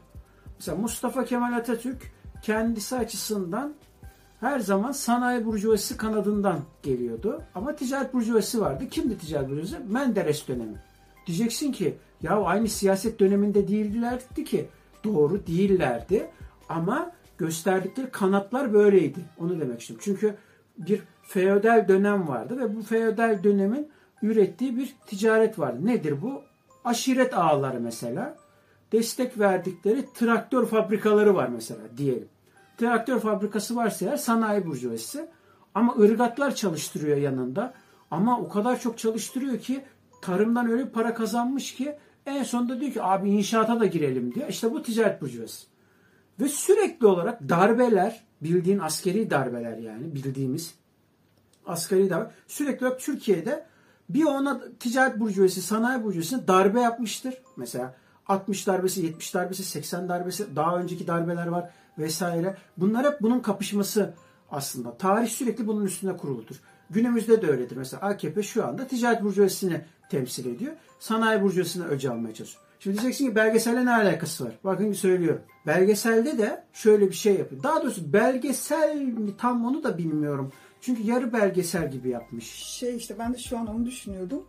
Mesela 0.60 0.78
Mustafa 0.78 1.26
Kemal 1.26 1.54
Atatürk 1.54 2.12
kendisi 2.42 2.96
açısından 2.96 3.74
her 4.40 4.60
zaman 4.60 4.92
sanayi 4.92 5.46
burjuvası 5.46 5.98
kanadından 5.98 6.60
geliyordu. 6.84 7.42
Ama 7.56 7.76
ticaret 7.76 8.14
burjuvası 8.14 8.62
vardı. 8.62 8.90
Kimdi 8.92 9.18
ticaret 9.18 9.50
burjuvası? 9.50 9.80
Menderes 9.90 10.48
dönemi. 10.48 10.76
Diyeceksin 11.28 11.72
ki 11.72 11.98
ya 12.22 12.44
aynı 12.44 12.68
siyaset 12.68 13.20
döneminde 13.20 13.68
değildilerdi 13.68 14.44
ki. 14.44 14.68
Doğru 15.04 15.48
değillerdi. 15.48 16.28
Ama 16.70 17.12
gösterdikleri 17.38 18.10
kanatlar 18.10 18.74
böyleydi. 18.74 19.20
Onu 19.40 19.60
demek 19.60 19.82
istiyorum. 19.82 20.04
Çünkü 20.06 20.36
bir 20.78 21.02
feodal 21.24 21.88
dönem 21.88 22.28
vardı 22.28 22.58
ve 22.58 22.76
bu 22.76 22.82
feodal 22.82 23.44
dönemin 23.44 23.88
ürettiği 24.22 24.78
bir 24.78 24.96
ticaret 25.06 25.60
vardı. 25.60 25.86
Nedir 25.86 26.22
bu? 26.22 26.42
Aşiret 26.86 27.38
ağları 27.38 27.80
mesela. 27.80 28.36
Destek 28.92 29.40
verdikleri 29.40 30.06
traktör 30.14 30.66
fabrikaları 30.66 31.36
var 31.36 31.48
mesela 31.48 31.82
diyelim. 31.98 32.28
Traktör 32.78 33.20
fabrikası 33.20 33.76
varsa 33.76 34.06
eğer 34.06 34.18
sanayi 34.18 34.66
burjuvası. 34.66 35.28
Ama 35.76 35.96
ırgatlar 35.96 36.56
çalıştırıyor 36.56 37.18
yanında. 37.18 37.74
Ama 38.12 38.40
o 38.40 38.50
kadar 38.50 38.80
çok 38.80 38.98
çalıştırıyor 38.98 39.60
ki 39.60 39.84
tarımdan 40.22 40.70
öyle 40.70 40.90
para 40.90 41.14
kazanmış 41.14 41.76
ki 41.76 41.96
en 42.26 42.44
sonunda 42.44 42.82
diyor 42.82 42.92
ki 42.92 43.04
abi 43.04 43.30
inşaata 43.30 43.80
da 43.80 43.86
girelim 43.86 44.36
diyor. 44.36 44.50
İşte 44.50 44.72
bu 44.72 44.84
ticaret 44.84 45.22
burjuvası. 45.22 45.68
Ve 46.40 46.50
sürekli 46.50 47.08
olarak 47.08 47.50
darbeler, 47.50 48.24
bildiğin 48.42 48.80
askeri 48.80 49.30
darbeler 49.30 49.78
yani 49.78 50.16
bildiğimiz 50.16 50.76
askeri 51.66 52.10
darbe 52.10 52.32
sürekli 52.48 52.86
olarak 52.86 53.02
Türkiye'de 53.02 53.66
bir 54.10 54.24
ona 54.24 54.62
ticaret 54.80 55.20
burjuvası, 55.20 55.62
sanayi 55.62 56.04
burjuvasına 56.04 56.48
darbe 56.48 56.82
yapmıştır. 56.82 57.34
Mesela 57.58 57.96
60 58.28 58.68
darbesi, 58.68 59.02
70 59.06 59.34
darbesi, 59.34 59.64
80 59.64 60.10
darbesi, 60.10 60.56
daha 60.56 60.78
önceki 60.78 61.08
darbeler 61.08 61.48
var 61.48 61.70
vesaire. 61.98 62.58
Bunlar 62.78 63.06
hep 63.06 63.22
bunun 63.22 63.40
kapışması 63.40 64.14
aslında. 64.52 64.98
Tarih 64.98 65.30
sürekli 65.30 65.68
bunun 65.68 65.86
üstüne 65.86 66.18
kuruludur. 66.18 66.56
Günümüzde 66.90 67.42
de 67.42 67.48
öyledir. 67.48 67.78
Mesela 67.78 68.02
AKP 68.02 68.44
şu 68.44 68.66
anda 68.68 68.88
ticaret 68.88 69.24
burjuvasını 69.24 69.82
temsil 70.10 70.46
ediyor. 70.46 70.74
Sanayi 71.00 71.42
burjuvasını 71.42 71.88
öce 71.88 72.12
almaya 72.12 72.34
çalışıyor. 72.34 72.65
Şimdi 72.86 72.98
diyeceksin 72.98 73.28
ki 73.28 73.36
belgeselle 73.36 73.86
ne 73.86 73.92
alakası 73.92 74.46
var? 74.46 74.54
Bakın 74.64 74.92
bir 74.92 74.96
söylüyorum. 74.96 75.42
Belgeselde 75.68 76.38
de 76.38 76.64
şöyle 76.74 77.10
bir 77.10 77.16
şey 77.16 77.36
yapıyor. 77.36 77.64
Daha 77.64 77.82
doğrusu 77.84 78.14
belgesel 78.14 78.96
mi 79.02 79.38
tam 79.38 79.66
onu 79.66 79.84
da 79.84 79.98
bilmiyorum. 79.98 80.52
Çünkü 80.82 81.04
yarı 81.04 81.34
belgesel 81.34 81.92
gibi 81.92 82.10
yapmış. 82.10 82.46
Şey 82.46 82.96
işte 82.96 83.16
ben 83.20 83.34
de 83.34 83.38
şu 83.38 83.58
an 83.58 83.68
onu 83.68 83.86
düşünüyordum. 83.86 84.44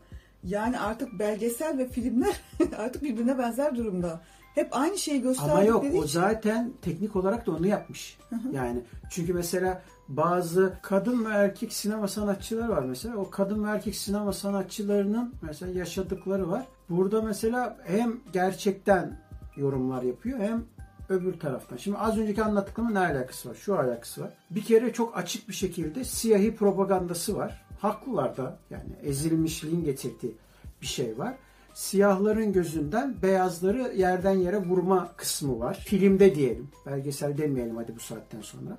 Yani 0.45 0.79
artık 0.79 1.19
belgesel 1.19 1.79
ve 1.79 1.89
filmler 1.89 2.41
artık 2.79 3.03
birbirine 3.03 3.39
benzer 3.39 3.77
durumda. 3.77 4.21
Hep 4.55 4.69
aynı 4.71 4.99
şeyi 4.99 5.23
gösterdikleri 5.23 5.59
Ama 5.59 5.69
yok 5.69 5.85
o 5.85 5.87
için- 5.87 6.07
zaten 6.07 6.73
teknik 6.83 7.17
olarak 7.17 7.47
da 7.47 7.51
onu 7.51 7.67
yapmış. 7.67 8.19
Yani 8.53 8.81
çünkü 9.11 9.35
mesela 9.35 9.83
bazı 10.09 10.73
kadın 10.83 11.25
ve 11.25 11.29
erkek 11.29 11.73
sinema 11.73 12.09
sanatçıları 12.09 12.69
var 12.69 12.83
mesela. 12.83 13.17
O 13.17 13.31
kadın 13.31 13.65
ve 13.65 13.69
erkek 13.69 13.97
sinema 13.97 14.33
sanatçılarının 14.33 15.35
mesela 15.43 15.79
yaşadıkları 15.79 16.51
var. 16.51 16.67
Burada 16.91 17.23
mesela 17.23 17.79
hem 17.85 18.21
gerçekten 18.33 19.21
yorumlar 19.57 20.03
yapıyor 20.03 20.39
hem 20.39 20.65
öbür 21.09 21.41
taraftan. 21.41 21.77
Şimdi 21.77 21.99
az 21.99 22.19
önceki 22.19 22.43
anlattıklarımın 22.43 22.95
ne 22.95 22.99
alakası 22.99 23.49
var? 23.49 23.55
Şu 23.55 23.79
alakası 23.79 24.23
var. 24.23 24.31
Bir 24.51 24.63
kere 24.63 24.93
çok 24.93 25.17
açık 25.17 25.49
bir 25.49 25.55
şekilde 25.55 26.05
siyahi 26.05 26.57
propagandası 26.57 27.37
var. 27.37 27.63
Haklılar 27.81 28.37
da 28.37 28.59
yani 28.71 28.91
ezilmişliğin 29.03 29.85
getirdiği 29.85 30.35
bir 30.83 30.87
şey 30.87 31.19
var. 31.19 31.35
Siyahların 31.77 32.53
gözünden 32.53 33.23
beyazları 33.23 33.93
yerden 33.97 34.33
yere 34.33 34.59
vurma 34.59 35.13
kısmı 35.17 35.59
var. 35.59 35.85
Filmde 35.87 36.35
diyelim. 36.35 36.69
Belgesel 36.87 37.39
demeyelim 37.39 37.77
hadi 37.77 37.97
bu 37.97 38.01
saatten 38.01 38.41
sonra. 38.41 38.79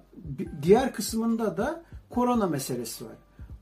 Diğer 0.62 0.94
kısmında 0.94 1.58
da 1.58 1.84
korona 2.10 2.48
meselesi 2.48 3.06
var. 3.06 3.14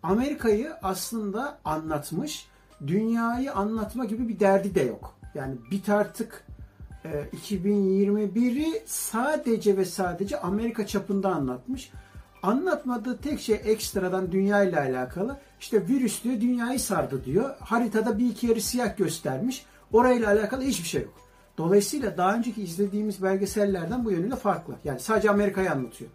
Amerika'yı 0.03 0.73
aslında 0.81 1.59
anlatmış, 1.65 2.47
dünyayı 2.87 3.53
anlatma 3.53 4.05
gibi 4.05 4.27
bir 4.27 4.39
derdi 4.39 4.75
de 4.75 4.81
yok. 4.81 5.17
Yani 5.33 5.55
bit 5.71 5.89
artık 5.89 6.43
e, 7.05 7.25
2021'i 7.47 8.83
sadece 8.85 9.77
ve 9.77 9.85
sadece 9.85 10.39
Amerika 10.39 10.87
çapında 10.87 11.35
anlatmış. 11.35 11.91
Anlatmadığı 12.43 13.17
tek 13.17 13.39
şey 13.39 13.61
ekstradan 13.63 14.31
dünya 14.31 14.63
ile 14.63 14.79
alakalı. 14.79 15.37
İşte 15.65 15.87
virüs 15.87 16.23
diyor 16.23 16.41
dünyayı 16.41 16.79
sardı 16.79 17.25
diyor. 17.25 17.55
Haritada 17.59 18.17
bir 18.17 18.29
iki 18.29 18.47
yeri 18.47 18.61
siyah 18.61 18.97
göstermiş. 18.97 19.65
Orayla 19.93 20.27
alakalı 20.31 20.61
hiçbir 20.61 20.87
şey 20.87 21.01
yok. 21.01 21.13
Dolayısıyla 21.57 22.17
daha 22.17 22.35
önceki 22.35 22.63
izlediğimiz 22.63 23.23
belgesellerden 23.23 24.05
bu 24.05 24.11
yönüyle 24.11 24.35
farklı. 24.35 24.75
Yani 24.83 24.99
sadece 24.99 25.29
Amerika'yı 25.29 25.71
anlatıyor. 25.71 26.11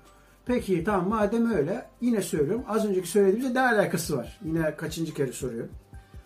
Peki 0.47 0.85
tamam 0.85 1.09
madem 1.09 1.53
öyle 1.55 1.87
yine 2.01 2.23
söylüyorum. 2.23 2.65
Az 2.69 2.87
önceki 2.87 3.09
söylediğimizle 3.09 3.55
ne 3.55 3.61
alakası 3.61 4.17
var? 4.17 4.41
Yine 4.45 4.77
kaçıncı 4.77 5.15
kere 5.15 5.33
soruyorum. 5.33 5.71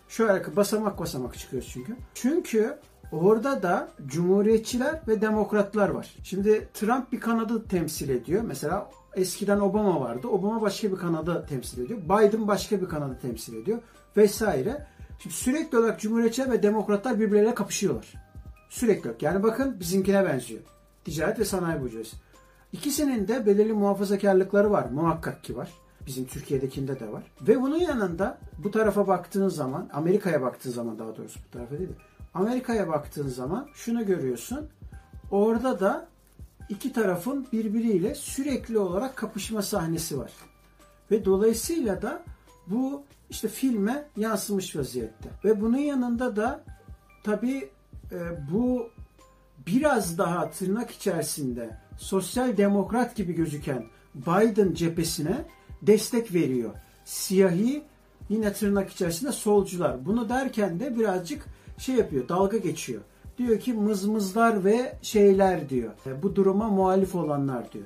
Şöyle 0.09 0.55
basamak 0.55 0.99
basamak 0.99 1.37
çıkıyoruz 1.37 1.69
çünkü. 1.73 1.95
Çünkü 2.13 2.77
orada 3.11 3.63
da 3.63 3.89
cumhuriyetçiler 4.07 5.01
ve 5.07 5.21
demokratlar 5.21 5.89
var. 5.89 6.15
Şimdi 6.23 6.67
Trump 6.73 7.11
bir 7.11 7.19
kanadı 7.19 7.67
temsil 7.67 8.09
ediyor. 8.09 8.43
Mesela 8.43 8.89
eskiden 9.15 9.59
Obama 9.59 10.01
vardı. 10.01 10.27
Obama 10.27 10.61
başka 10.61 10.91
bir 10.91 10.97
kanadı 10.97 11.45
temsil 11.49 11.85
ediyor. 11.85 11.99
Biden 12.01 12.47
başka 12.47 12.81
bir 12.81 12.85
kanadı 12.85 13.17
temsil 13.21 13.55
ediyor. 13.57 13.79
Vesaire. 14.17 14.87
Şimdi 15.19 15.35
sürekli 15.35 15.77
olarak 15.77 15.99
cumhuriyetçiler 15.99 16.51
ve 16.51 16.63
demokratlar 16.63 17.19
birbirleriyle 17.19 17.55
kapışıyorlar. 17.55 18.13
Sürekli 18.69 19.07
olarak. 19.07 19.21
Yani 19.21 19.43
bakın 19.43 19.79
bizimkine 19.79 20.25
benziyor. 20.25 20.61
Ticaret 21.05 21.39
ve 21.39 21.45
sanayi 21.45 21.81
burjuvası. 21.81 22.15
İkisinin 22.73 23.27
de 23.27 23.45
belirli 23.45 23.73
muhafazakarlıkları 23.73 24.71
var. 24.71 24.85
Muhakkak 24.91 25.43
ki 25.43 25.57
var. 25.57 25.69
Bizim 26.07 26.25
Türkiye'dekinde 26.25 26.99
de 26.99 27.11
var. 27.11 27.23
Ve 27.41 27.61
bunun 27.61 27.77
yanında 27.77 28.37
bu 28.57 28.71
tarafa 28.71 29.07
baktığın 29.07 29.49
zaman, 29.49 29.89
Amerika'ya 29.93 30.41
baktığın 30.41 30.71
zaman 30.71 30.99
daha 30.99 31.17
doğrusu 31.17 31.39
bu 31.47 31.51
tarafa 31.51 31.77
değil 31.77 31.89
de, 31.89 31.93
Amerika'ya 32.33 32.87
baktığın 32.87 33.27
zaman 33.27 33.67
şunu 33.73 34.05
görüyorsun. 34.05 34.69
Orada 35.31 35.79
da 35.79 36.07
iki 36.69 36.93
tarafın 36.93 37.47
birbiriyle 37.53 38.15
sürekli 38.15 38.77
olarak 38.77 39.15
kapışma 39.15 39.61
sahnesi 39.61 40.17
var. 40.17 40.31
Ve 41.11 41.25
dolayısıyla 41.25 42.01
da 42.01 42.23
bu 42.67 43.03
işte 43.29 43.47
filme 43.47 44.07
yansımış 44.17 44.75
vaziyette. 44.75 45.29
Ve 45.45 45.61
bunun 45.61 45.77
yanında 45.77 46.35
da 46.35 46.63
tabii 47.23 47.69
e, 48.11 48.17
bu 48.51 48.89
biraz 49.67 50.17
daha 50.17 50.49
tırnak 50.49 50.91
içerisinde 50.91 51.77
sosyal 51.97 52.57
demokrat 52.57 53.15
gibi 53.15 53.33
gözüken 53.33 53.85
Biden 54.15 54.73
cephesine 54.73 55.45
destek 55.81 56.33
veriyor. 56.33 56.73
Siyahi 57.05 57.83
yine 58.29 58.53
tırnak 58.53 58.91
içerisinde 58.91 59.31
solcular. 59.31 60.05
Bunu 60.05 60.29
derken 60.29 60.79
de 60.79 60.99
birazcık 60.99 61.45
şey 61.77 61.95
yapıyor, 61.95 62.29
dalga 62.29 62.57
geçiyor. 62.57 63.01
Diyor 63.37 63.59
ki 63.59 63.73
mızmızlar 63.73 64.65
ve 64.65 64.97
şeyler 65.01 65.69
diyor. 65.69 65.91
E, 66.05 66.23
Bu 66.23 66.35
duruma 66.35 66.69
muhalif 66.69 67.15
olanlar 67.15 67.71
diyor. 67.71 67.85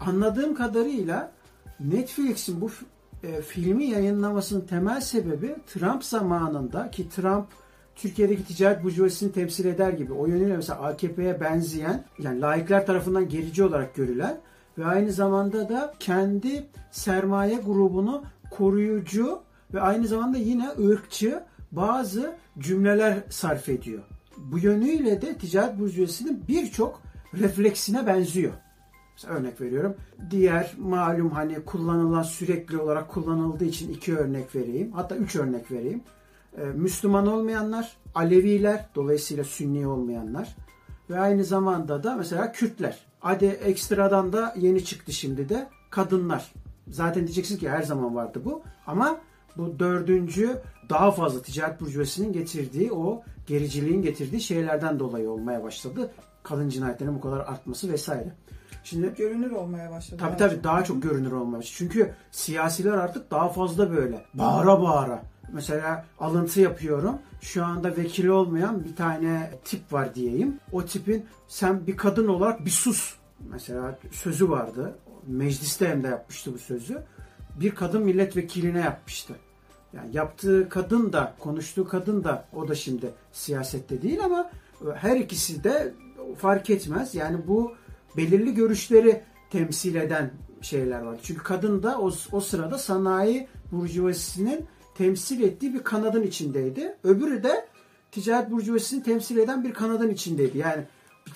Anladığım 0.00 0.54
kadarıyla 0.54 1.32
Netflix'in 1.80 2.60
bu 2.60 2.70
e, 3.22 3.42
filmi 3.42 3.84
yayınlamasının 3.84 4.60
temel 4.60 5.00
sebebi 5.00 5.56
Trump 5.66 6.04
zamanında 6.04 6.90
ki 6.90 7.08
Trump 7.08 7.46
Türkiye'deki 7.96 8.44
ticaret 8.44 8.84
burjuvasını 8.84 9.32
temsil 9.32 9.64
eder 9.64 9.92
gibi 9.92 10.12
o 10.12 10.26
yönüyle 10.26 10.56
mesela 10.56 10.80
AKP'ye 10.80 11.40
benzeyen 11.40 12.04
yani 12.18 12.40
laikler 12.40 12.86
tarafından 12.86 13.28
gerici 13.28 13.64
olarak 13.64 13.94
görülen 13.94 14.40
ve 14.78 14.84
aynı 14.84 15.12
zamanda 15.12 15.68
da 15.68 15.94
kendi 16.00 16.66
sermaye 16.90 17.56
grubunu 17.56 18.24
koruyucu 18.50 19.40
ve 19.74 19.80
aynı 19.80 20.06
zamanda 20.06 20.38
yine 20.38 20.68
ırkçı 20.88 21.42
bazı 21.72 22.34
cümleler 22.58 23.18
sarf 23.30 23.68
ediyor. 23.68 24.02
Bu 24.52 24.58
yönüyle 24.58 25.22
de 25.22 25.38
ticaret 25.38 25.78
burjuvasının 25.78 26.44
birçok 26.48 27.02
refleksine 27.34 28.06
benziyor. 28.06 28.52
Mesela 29.16 29.34
örnek 29.34 29.60
veriyorum. 29.60 29.94
Diğer 30.30 30.74
malum 30.78 31.30
hani 31.30 31.64
kullanılan 31.64 32.22
sürekli 32.22 32.78
olarak 32.78 33.08
kullanıldığı 33.08 33.64
için 33.64 33.92
iki 33.92 34.16
örnek 34.16 34.54
vereyim. 34.54 34.92
Hatta 34.92 35.16
üç 35.16 35.36
örnek 35.36 35.70
vereyim. 35.70 36.02
Ee, 36.58 36.64
Müslüman 36.64 37.26
olmayanlar, 37.26 37.96
Aleviler, 38.14 38.88
dolayısıyla 38.94 39.44
Sünni 39.44 39.86
olmayanlar 39.86 40.56
ve 41.10 41.18
aynı 41.18 41.44
zamanda 41.44 42.02
da 42.04 42.16
mesela 42.16 42.52
Kürtler. 42.52 42.98
Hadi 43.20 43.44
ekstradan 43.44 44.32
da 44.32 44.54
yeni 44.58 44.84
çıktı 44.84 45.12
şimdi 45.12 45.48
de 45.48 45.68
kadınlar. 45.90 46.52
Zaten 46.88 47.26
diyeceksin 47.26 47.58
ki 47.58 47.70
her 47.70 47.82
zaman 47.82 48.14
vardı 48.14 48.42
bu 48.44 48.62
ama 48.86 49.20
bu 49.56 49.78
dördüncü 49.78 50.60
daha 50.90 51.10
fazla 51.10 51.42
ticaret 51.42 51.80
burjuvasının 51.80 52.32
getirdiği 52.32 52.92
o 52.92 53.22
gericiliğin 53.46 54.02
getirdiği 54.02 54.40
şeylerden 54.40 54.98
dolayı 54.98 55.30
olmaya 55.30 55.62
başladı. 55.62 56.10
Kadın 56.42 56.68
cinayetlerinin 56.68 57.16
bu 57.16 57.20
kadar 57.20 57.40
artması 57.40 57.92
vesaire. 57.92 58.32
Şimdi 58.84 59.14
Görünür 59.14 59.50
olmaya 59.50 59.90
başladı. 59.90 60.20
Tabii 60.20 60.36
tabii 60.36 60.64
daha 60.64 60.84
çok 60.84 61.02
görünür 61.02 61.32
olmaz. 61.32 61.64
Çünkü 61.66 62.14
siyasiler 62.30 62.92
artık 62.92 63.30
daha 63.30 63.48
fazla 63.48 63.90
böyle 63.90 64.24
bağıra 64.34 64.82
bağıra. 64.82 65.22
Mesela 65.52 66.04
alıntı 66.18 66.60
yapıyorum. 66.60 67.18
Şu 67.40 67.64
anda 67.64 67.96
vekili 67.96 68.30
olmayan 68.30 68.84
bir 68.84 68.96
tane 68.96 69.50
tip 69.64 69.92
var 69.92 70.14
diyeyim. 70.14 70.60
O 70.72 70.84
tipin 70.84 71.26
sen 71.48 71.86
bir 71.86 71.96
kadın 71.96 72.28
olarak 72.28 72.64
bir 72.64 72.70
sus. 72.70 73.14
Mesela 73.50 73.98
sözü 74.10 74.50
vardı. 74.50 74.98
Mecliste 75.26 75.88
hem 75.88 76.02
de 76.02 76.08
yapmıştı 76.08 76.54
bu 76.54 76.58
sözü. 76.58 77.02
Bir 77.60 77.74
kadın 77.74 78.02
milletvekiline 78.02 78.80
yapmıştı. 78.80 79.34
Yani 79.96 80.16
yaptığı 80.16 80.68
kadın 80.68 81.12
da, 81.12 81.34
konuştuğu 81.38 81.88
kadın 81.88 82.24
da 82.24 82.44
o 82.52 82.68
da 82.68 82.74
şimdi 82.74 83.10
siyasette 83.32 84.02
değil 84.02 84.24
ama 84.24 84.50
her 84.94 85.16
ikisi 85.16 85.64
de 85.64 85.94
fark 86.38 86.70
etmez. 86.70 87.14
Yani 87.14 87.38
bu 87.48 87.72
belirli 88.16 88.54
görüşleri 88.54 89.22
temsil 89.50 89.94
eden 89.94 90.30
şeyler 90.62 91.00
var. 91.00 91.18
Çünkü 91.22 91.42
kadın 91.42 91.82
da 91.82 92.00
o, 92.00 92.10
o 92.32 92.40
sırada 92.40 92.78
sanayi 92.78 93.48
burjuvazisinin 93.72 94.66
temsil 94.94 95.42
ettiği 95.42 95.74
bir 95.74 95.82
kanadın 95.82 96.22
içindeydi. 96.22 96.96
Öbürü 97.04 97.42
de 97.42 97.66
ticaret 98.12 98.50
burjuvazisini 98.50 99.02
temsil 99.02 99.38
eden 99.38 99.64
bir 99.64 99.72
kanadın 99.72 100.10
içindeydi. 100.10 100.58
Yani 100.58 100.84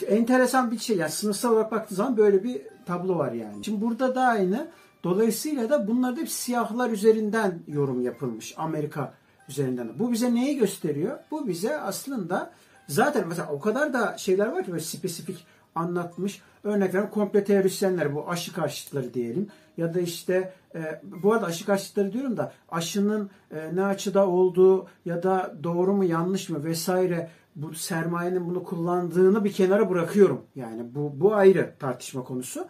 enteresan 0.06 0.70
bir 0.70 0.78
şey. 0.78 0.96
Yani 0.96 1.10
sınıfsal 1.10 1.52
olarak 1.52 1.72
baktığı 1.72 1.94
zaman 1.94 2.16
böyle 2.16 2.44
bir 2.44 2.62
tablo 2.86 3.18
var 3.18 3.32
yani. 3.32 3.64
Şimdi 3.64 3.80
burada 3.80 4.14
da 4.14 4.22
aynı. 4.22 4.68
Dolayısıyla 5.04 5.70
da 5.70 5.86
bunlar 5.86 6.16
da 6.16 6.20
hep 6.20 6.30
siyahlar 6.30 6.90
üzerinden 6.90 7.62
yorum 7.68 8.02
yapılmış. 8.02 8.54
Amerika 8.56 9.14
üzerinden. 9.48 9.98
Bu 9.98 10.12
bize 10.12 10.34
neyi 10.34 10.56
gösteriyor? 10.56 11.18
Bu 11.30 11.48
bize 11.48 11.80
aslında 11.80 12.52
zaten 12.88 13.28
mesela 13.28 13.52
o 13.52 13.60
kadar 13.60 13.92
da 13.92 14.18
şeyler 14.18 14.46
var 14.46 14.64
ki 14.64 14.72
böyle 14.72 14.82
spesifik 14.82 15.46
anlatmış. 15.74 16.42
Örnek 16.64 16.88
veriyorum 16.88 17.10
komple 17.10 17.44
teorisyenler 17.44 18.14
bu 18.14 18.30
aşı 18.30 18.52
karşıtları 18.52 19.14
diyelim. 19.14 19.48
Ya 19.76 19.94
da 19.94 20.00
işte 20.00 20.52
e, 20.74 21.00
bu 21.02 21.32
arada 21.32 21.46
aşı 21.46 21.66
karşıtları 21.66 22.12
diyorum 22.12 22.36
da 22.36 22.52
aşının 22.68 23.30
e, 23.50 23.76
ne 23.76 23.84
açıda 23.84 24.28
olduğu 24.28 24.86
ya 25.04 25.22
da 25.22 25.54
doğru 25.62 25.94
mu 25.94 26.04
yanlış 26.04 26.48
mı 26.48 26.64
vesaire 26.64 27.30
bu 27.56 27.74
sermayenin 27.74 28.48
bunu 28.48 28.64
kullandığını 28.64 29.44
bir 29.44 29.52
kenara 29.52 29.90
bırakıyorum. 29.90 30.42
Yani 30.54 30.94
bu, 30.94 31.12
bu 31.20 31.34
ayrı 31.34 31.74
tartışma 31.78 32.24
konusu. 32.24 32.66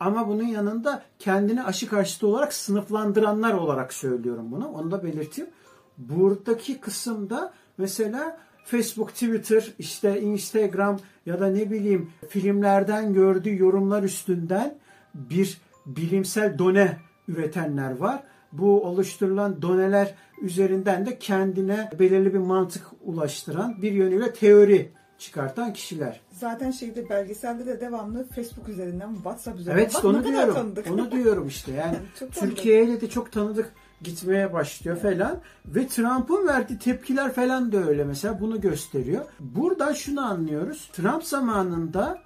Ama 0.00 0.28
bunun 0.28 0.44
yanında 0.44 1.02
kendini 1.18 1.62
aşı 1.62 1.88
karşıtı 1.88 2.26
olarak 2.26 2.52
sınıflandıranlar 2.52 3.54
olarak 3.54 3.92
söylüyorum 3.92 4.52
bunu. 4.52 4.68
Onu 4.68 4.90
da 4.90 5.02
belirteyim. 5.02 5.50
Buradaki 5.98 6.80
kısımda 6.80 7.52
mesela 7.78 8.38
Facebook, 8.64 9.08
Twitter, 9.08 9.72
işte 9.78 10.20
Instagram 10.20 10.98
ya 11.26 11.40
da 11.40 11.46
ne 11.46 11.70
bileyim 11.70 12.10
filmlerden 12.28 13.12
gördüğü 13.12 13.58
yorumlar 13.58 14.02
üstünden 14.02 14.78
bir 15.14 15.60
bilimsel 15.86 16.58
done 16.58 16.96
üretenler 17.28 17.96
var. 17.96 18.22
Bu 18.52 18.84
oluşturulan 18.84 19.62
doneler 19.62 20.14
üzerinden 20.42 21.06
de 21.06 21.18
kendine 21.18 21.90
belirli 21.98 22.34
bir 22.34 22.38
mantık 22.38 22.86
ulaştıran 23.04 23.82
bir 23.82 23.92
yönüyle 23.92 24.32
teori 24.32 24.92
çıkartan 25.20 25.72
kişiler. 25.72 26.20
Zaten 26.32 26.70
şeyde 26.70 27.08
belgeselde 27.08 27.66
de 27.66 27.80
devamlı 27.80 28.28
Facebook 28.28 28.68
üzerinden, 28.68 29.14
WhatsApp 29.14 29.60
üzerinden. 29.60 29.82
Evet 29.82 29.92
işte 29.92 30.08
Bak 30.08 30.14
onu 30.14 30.24
diyorum. 30.24 30.54
tanıdık. 30.54 30.90
Onu 30.90 31.12
diyorum 31.12 31.48
işte. 31.48 31.72
Yani. 31.72 31.96
Türkiye'ye 32.32 33.00
de 33.00 33.10
çok 33.10 33.32
tanıdık 33.32 33.72
gitmeye 34.02 34.52
başlıyor 34.52 34.96
falan 34.96 35.40
ve 35.66 35.86
Trump'ın 35.86 36.46
verdiği 36.46 36.78
tepkiler 36.78 37.32
falan 37.32 37.72
da 37.72 37.88
öyle 37.88 38.04
mesela 38.04 38.40
bunu 38.40 38.60
gösteriyor. 38.60 39.24
Buradan 39.40 39.92
şunu 39.92 40.26
anlıyoruz. 40.26 40.90
Trump 40.92 41.24
zamanında 41.24 42.22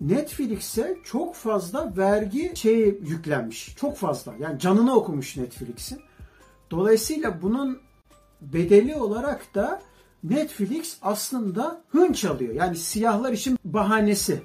Netflix'e 0.00 0.96
çok 1.04 1.34
fazla 1.34 1.92
vergi 1.96 2.52
şey 2.56 2.80
yüklenmiş. 2.86 3.76
Çok 3.76 3.96
fazla. 3.96 4.34
Yani 4.40 4.58
canını 4.58 4.94
okumuş 4.94 5.36
Netflix'in. 5.36 6.00
Dolayısıyla 6.70 7.42
bunun 7.42 7.78
bedeli 8.40 8.96
olarak 8.96 9.54
da 9.54 9.82
Netflix 10.24 10.96
aslında 11.02 11.82
hınç 11.92 12.24
alıyor. 12.24 12.54
Yani 12.54 12.76
siyahlar 12.76 13.32
için 13.32 13.58
bahanesi. 13.64 14.42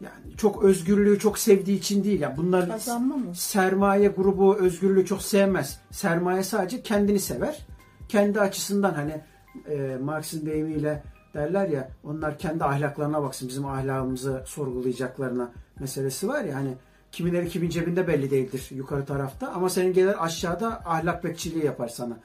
Yani 0.00 0.36
çok 0.36 0.64
özgürlüğü 0.64 1.18
çok 1.18 1.38
sevdiği 1.38 1.78
için 1.78 2.04
değil. 2.04 2.20
Yani 2.20 2.36
bunlar 2.36 2.68
Kazanma 2.68 3.16
mı? 3.16 3.34
sermaye 3.34 4.08
grubu 4.08 4.56
özgürlüğü 4.56 5.06
çok 5.06 5.22
sevmez. 5.22 5.80
Sermaye 5.90 6.42
sadece 6.42 6.82
kendini 6.82 7.20
sever. 7.20 7.66
Kendi 8.08 8.40
açısından 8.40 8.94
hani 8.94 9.20
e, 9.68 9.96
Marx'ın 10.02 10.46
deyimiyle 10.46 11.02
derler 11.34 11.68
ya 11.68 11.88
onlar 12.04 12.38
kendi 12.38 12.64
ahlaklarına 12.64 13.22
baksın 13.22 13.48
bizim 13.48 13.66
ahlakımızı 13.66 14.42
sorgulayacaklarına 14.46 15.50
meselesi 15.80 16.28
var 16.28 16.44
ya 16.44 16.56
hani 16.56 16.74
kimileri 17.12 17.48
kimin 17.48 17.70
cebinde 17.70 18.08
belli 18.08 18.30
değildir 18.30 18.68
yukarı 18.70 19.04
tarafta 19.06 19.48
ama 19.48 19.68
senin 19.68 19.92
gelir 19.92 20.24
aşağıda 20.24 20.82
ahlak 20.84 21.24
bekçiliği 21.24 21.64
yapar 21.64 21.88
sana. 21.88 22.16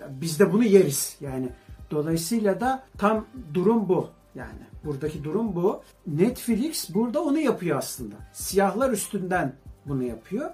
Ya 0.00 0.06
Biz 0.20 0.40
de 0.40 0.52
bunu 0.52 0.64
yeriz 0.64 1.16
yani. 1.20 1.48
Dolayısıyla 1.94 2.60
da 2.60 2.82
tam 2.98 3.26
durum 3.54 3.88
bu. 3.88 4.08
Yani 4.34 4.66
buradaki 4.84 5.24
durum 5.24 5.56
bu. 5.56 5.82
Netflix 6.06 6.94
burada 6.94 7.22
onu 7.22 7.38
yapıyor 7.38 7.78
aslında. 7.78 8.14
Siyahlar 8.32 8.90
üstünden 8.90 9.54
bunu 9.86 10.02
yapıyor. 10.02 10.50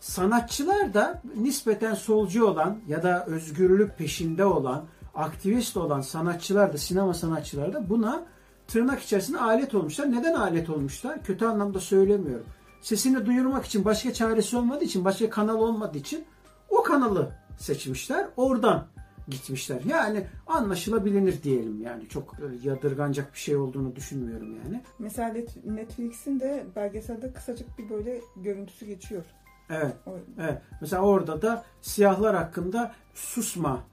Sanatçılar 0.00 0.94
da 0.94 1.22
nispeten 1.36 1.94
solcu 1.94 2.46
olan 2.46 2.78
ya 2.88 3.02
da 3.02 3.24
özgürlük 3.26 3.98
peşinde 3.98 4.44
olan, 4.44 4.84
aktivist 5.14 5.76
olan 5.76 6.00
sanatçılar 6.00 6.72
da, 6.72 6.78
sinema 6.78 7.14
sanatçıları 7.14 7.72
da 7.72 7.88
buna 7.88 8.22
tırnak 8.68 9.02
içerisinde 9.02 9.38
alet 9.38 9.74
olmuşlar. 9.74 10.12
Neden 10.12 10.34
alet 10.34 10.70
olmuşlar? 10.70 11.24
Kötü 11.24 11.44
anlamda 11.44 11.80
söylemiyorum. 11.80 12.46
Sesini 12.82 13.26
duyurmak 13.26 13.66
için 13.66 13.84
başka 13.84 14.12
çaresi 14.12 14.56
olmadığı 14.56 14.84
için, 14.84 15.04
başka 15.04 15.30
kanal 15.30 15.60
olmadığı 15.60 15.98
için 15.98 16.24
o 16.68 16.82
kanalı 16.82 17.32
seçmişler. 17.58 18.26
Oradan 18.36 18.86
gitmişler. 19.30 19.80
Yani 19.86 20.26
anlaşılabilir 20.46 21.42
diyelim 21.42 21.82
yani. 21.82 22.08
Çok 22.08 22.40
öyle 22.40 22.68
yadırganacak 22.68 23.34
bir 23.34 23.38
şey 23.38 23.56
olduğunu 23.56 23.96
düşünmüyorum 23.96 24.56
yani. 24.64 24.82
Mesela 24.98 25.28
Net- 25.28 25.64
Netflix'in 25.64 26.40
de 26.40 26.66
belgeselde 26.76 27.32
kısacık 27.32 27.78
bir 27.78 27.90
böyle 27.90 28.20
görüntüsü 28.36 28.86
geçiyor. 28.86 29.24
Evet. 29.70 29.94
Evet. 30.40 30.62
Mesela 30.80 31.02
orada 31.02 31.42
da 31.42 31.64
siyahlar 31.82 32.36
hakkında 32.36 32.92
susma 33.14 33.84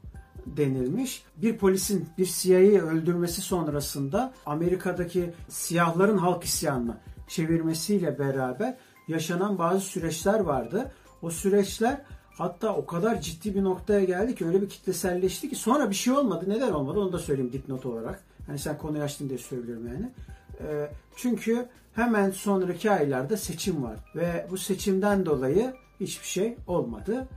denilmiş. 0.45 1.23
Bir 1.37 1.57
polisin 1.57 2.09
bir 2.17 2.25
siyahı 2.25 2.87
öldürmesi 2.87 3.41
sonrasında 3.41 4.33
Amerika'daki 4.45 5.33
siyahların 5.49 6.17
halk 6.17 6.43
isyanını 6.43 6.97
çevirmesiyle 7.27 8.19
beraber 8.19 8.77
yaşanan 9.07 9.57
bazı 9.57 9.79
süreçler 9.79 10.39
vardı. 10.39 10.91
O 11.21 11.29
süreçler 11.29 12.01
hatta 12.37 12.75
o 12.75 12.85
kadar 12.85 13.21
ciddi 13.21 13.55
bir 13.55 13.63
noktaya 13.63 14.03
geldi 14.03 14.35
ki 14.35 14.45
öyle 14.45 14.61
bir 14.61 14.69
kitleselleşti 14.69 15.49
ki 15.49 15.55
sonra 15.55 15.89
bir 15.89 15.95
şey 15.95 16.13
olmadı. 16.13 16.45
Neden 16.47 16.71
olmadı 16.71 16.99
onu 16.99 17.13
da 17.13 17.19
söyleyeyim 17.19 17.53
dipnot 17.53 17.85
olarak. 17.85 18.23
Hani 18.47 18.59
sen 18.59 18.77
konuyu 18.77 19.03
açtın 19.03 19.29
diye 19.29 19.39
söylüyorum 19.39 19.87
yani. 19.87 20.11
Ee, 20.59 20.89
çünkü 21.15 21.65
hemen 21.93 22.31
sonraki 22.31 22.91
aylarda 22.91 23.37
seçim 23.37 23.83
var 23.83 23.97
ve 24.15 24.47
bu 24.51 24.57
seçimden 24.57 25.25
dolayı 25.25 25.73
hiçbir 25.99 26.27
şey 26.27 26.57
olmadı. 26.67 27.27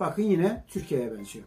Bakın 0.00 0.22
yine 0.22 0.64
Türkiye'ye 0.68 1.18
benziyor. 1.18 1.44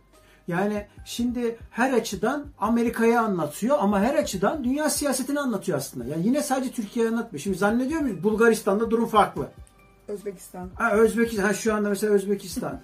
Yani 0.47 0.87
şimdi 1.05 1.57
her 1.69 1.93
açıdan 1.93 2.45
Amerika'yı 2.59 3.19
anlatıyor 3.19 3.77
ama 3.79 3.99
her 3.99 4.15
açıdan 4.15 4.63
dünya 4.63 4.89
siyasetini 4.89 5.39
anlatıyor 5.39 5.77
aslında. 5.77 6.05
Yani 6.05 6.27
yine 6.27 6.43
sadece 6.43 6.71
Türkiye'yi 6.71 7.11
anlatmıyor. 7.11 7.41
Şimdi 7.41 7.57
zannediyor 7.57 8.01
muyuz 8.01 8.23
Bulgaristan'da 8.23 8.91
durum 8.91 9.05
farklı. 9.05 9.47
Özbekistan. 10.07 10.69
Ha, 10.75 10.91
Özbekistan, 10.91 11.43
ha, 11.43 11.53
şu 11.53 11.73
anda 11.73 11.89
mesela 11.89 12.13
Özbekistan. 12.13 12.81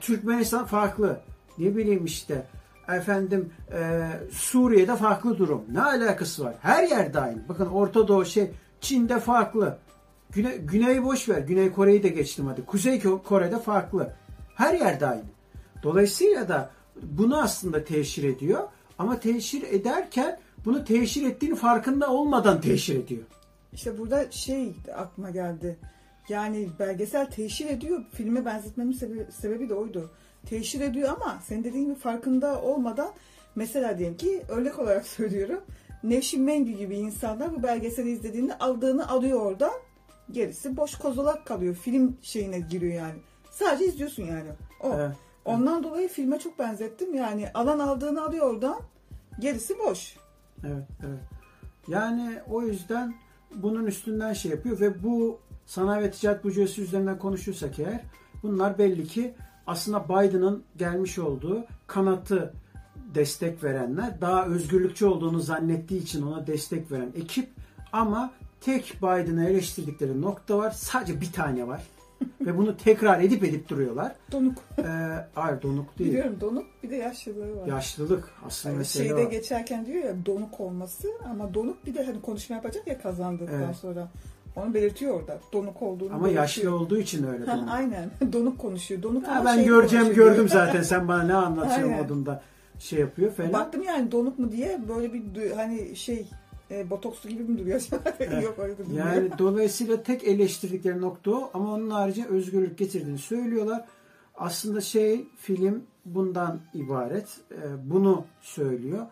Türkmenistan 0.00 0.64
farklı. 0.64 1.20
Ne 1.58 1.76
bileyim 1.76 2.04
işte. 2.04 2.46
Efendim 2.88 3.52
e, 3.72 4.00
Suriye'de 4.32 4.96
farklı 4.96 5.38
durum. 5.38 5.62
Ne 5.72 5.82
alakası 5.82 6.44
var? 6.44 6.54
Her 6.62 6.88
yerde 6.88 7.20
aynı. 7.20 7.48
Bakın 7.48 7.66
Orta 7.66 8.08
Doğu 8.08 8.24
şey 8.24 8.50
Çin'de 8.80 9.20
farklı. 9.20 9.78
Güney, 10.30 10.58
Güney'i 10.58 11.04
boş 11.04 11.28
ver. 11.28 11.38
Güney 11.38 11.72
Kore'yi 11.72 12.02
de 12.02 12.08
geçtim 12.08 12.46
hadi. 12.46 12.64
Kuzey 12.64 12.98
Ko- 12.98 13.22
Kore'de 13.22 13.58
farklı. 13.58 14.12
Her 14.54 14.74
yerde 14.74 15.06
aynı. 15.06 15.22
Dolayısıyla 15.82 16.48
da 16.48 16.70
bunu 17.02 17.42
aslında 17.42 17.84
teşhir 17.84 18.24
ediyor. 18.24 18.60
Ama 18.98 19.20
teşhir 19.20 19.62
ederken 19.62 20.38
bunu 20.64 20.84
teşhir 20.84 21.26
ettiğini 21.26 21.54
farkında 21.56 22.10
olmadan 22.10 22.60
teşhir 22.60 22.96
ediyor. 22.98 23.22
İşte 23.72 23.98
burada 23.98 24.30
şey 24.30 24.72
aklıma 24.96 25.30
geldi. 25.30 25.78
Yani 26.28 26.68
belgesel 26.78 27.30
teşhir 27.30 27.66
ediyor. 27.66 28.04
Filme 28.12 28.44
benzetmemin 28.44 28.92
sebebi, 28.92 29.32
sebebi 29.32 29.68
de 29.68 29.74
oydu. 29.74 30.10
Teşhir 30.46 30.80
ediyor 30.80 31.08
ama 31.08 31.38
senin 31.46 31.64
dediğin 31.64 31.84
gibi 31.84 31.94
farkında 31.94 32.62
olmadan 32.62 33.10
mesela 33.54 33.98
diyelim 33.98 34.16
ki 34.16 34.42
örnek 34.48 34.78
olarak 34.78 35.06
söylüyorum. 35.16 35.60
Nevşin 36.02 36.42
Mengü 36.42 36.72
gibi 36.72 36.96
insanlar 36.96 37.56
bu 37.56 37.62
belgeseli 37.62 38.10
izlediğinde 38.10 38.58
aldığını 38.58 39.08
alıyor 39.08 39.40
oradan. 39.40 39.72
Gerisi 40.30 40.76
boş 40.76 40.94
kozalak 40.94 41.46
kalıyor. 41.46 41.74
Film 41.74 42.16
şeyine 42.22 42.60
giriyor 42.60 42.94
yani. 42.94 43.18
Sadece 43.50 43.84
izliyorsun 43.84 44.22
yani. 44.22 44.50
O. 44.80 44.92
Evet. 44.94 45.16
Ondan 45.44 45.84
dolayı 45.84 46.08
filme 46.08 46.38
çok 46.38 46.58
benzettim. 46.58 47.14
Yani 47.14 47.48
alan 47.54 47.78
aldığını 47.78 48.24
alıyor 48.24 48.46
oradan. 48.46 48.80
Gerisi 49.40 49.78
boş. 49.78 50.16
Evet, 50.64 50.86
evet. 51.00 51.20
Yani 51.88 52.38
o 52.50 52.62
yüzden 52.62 53.14
bunun 53.54 53.86
üstünden 53.86 54.32
şey 54.32 54.50
yapıyor 54.50 54.80
ve 54.80 55.02
bu 55.02 55.40
sanayi 55.66 56.02
ve 56.02 56.10
ticaret 56.10 56.44
bütçesi 56.44 56.82
üzerinden 56.82 57.18
konuşursak 57.18 57.78
eğer 57.78 58.00
bunlar 58.42 58.78
belli 58.78 59.06
ki 59.06 59.34
aslında 59.66 60.04
Biden'ın 60.04 60.62
gelmiş 60.76 61.18
olduğu 61.18 61.64
kanatı 61.86 62.52
destek 63.14 63.64
verenler 63.64 64.20
daha 64.20 64.46
özgürlükçü 64.46 65.06
olduğunu 65.06 65.40
zannettiği 65.40 66.02
için 66.02 66.22
ona 66.22 66.46
destek 66.46 66.92
veren 66.92 67.12
ekip 67.16 67.48
ama 67.92 68.32
tek 68.60 68.96
Biden'ı 69.02 69.48
eleştirdikleri 69.48 70.20
nokta 70.22 70.58
var. 70.58 70.70
Sadece 70.70 71.20
bir 71.20 71.32
tane 71.32 71.66
var. 71.66 71.82
Ve 72.40 72.56
bunu 72.58 72.76
tekrar 72.76 73.20
edip 73.20 73.44
edip 73.44 73.68
duruyorlar. 73.68 74.12
Donuk. 74.32 74.58
Ee, 74.78 74.82
hayır 75.34 75.62
donuk 75.62 75.98
değil. 75.98 76.10
Biliyorum 76.10 76.36
donuk 76.40 76.66
bir 76.82 76.90
de 76.90 76.96
yaşlılığı 76.96 77.56
var. 77.56 77.66
Yaşlılık 77.66 78.30
aslında 78.46 78.72
Yani 78.72 78.78
mesele 78.78 79.08
şeyde 79.08 79.26
o. 79.26 79.30
geçerken 79.30 79.86
diyor 79.86 80.04
ya 80.04 80.26
donuk 80.26 80.60
olması 80.60 81.08
ama 81.30 81.54
donuk 81.54 81.86
bir 81.86 81.94
de 81.94 82.04
hani 82.04 82.20
konuşma 82.22 82.56
yapacak 82.56 82.86
ya 82.86 82.98
kazandıktan 82.98 83.62
Evet. 83.62 83.76
sonra. 83.76 84.08
Onu 84.56 84.74
belirtiyor 84.74 85.20
orada. 85.20 85.40
Donuk 85.52 85.82
olduğunu 85.82 86.08
Ama 86.14 86.24
belirtiyor. 86.24 86.42
yaşlı 86.42 86.74
olduğu 86.74 86.98
için 86.98 87.26
öyle 87.26 87.46
donuk. 87.46 87.68
aynen. 87.70 88.10
Donuk 88.32 88.58
konuşuyor. 88.58 89.02
Donuk 89.02 89.26
Ha, 89.28 89.42
ben 89.44 89.54
şey 89.54 89.64
göreceğim 89.64 90.04
konuşuyor. 90.04 90.30
gördüm 90.30 90.48
zaten 90.48 90.82
sen 90.82 91.08
bana 91.08 91.22
ne 91.22 91.34
anlatıyorsun 91.34 91.96
modunda 92.02 92.42
şey 92.78 93.00
yapıyor 93.00 93.32
falan. 93.32 93.52
Baktım 93.52 93.82
yani 93.82 94.12
donuk 94.12 94.38
mu 94.38 94.52
diye 94.52 94.80
böyle 94.88 95.12
bir 95.12 95.50
hani 95.50 95.96
şey 95.96 96.26
e, 96.70 96.90
botokslu 96.90 97.28
gibi 97.30 97.42
mi 97.42 97.58
duruyor? 97.58 97.80
Yok 98.42 98.54
öyle 98.58 98.78
durmuyor. 98.78 99.06
Yani 99.06 99.30
dolayısıyla 99.38 100.02
tek 100.02 100.24
eleştirdikleri 100.24 101.00
nokta 101.00 101.30
o 101.30 101.50
ama 101.54 101.72
onun 101.74 101.90
harici 101.90 102.26
özgürlük 102.26 102.78
getirdiğini 102.78 103.18
söylüyorlar. 103.18 103.84
Aslında 104.34 104.80
şey 104.80 105.24
film 105.38 105.82
bundan 106.04 106.58
ibaret. 106.74 107.28
Ee, 107.52 107.56
Bunu 107.90 108.24
söylüyor. 108.42 109.06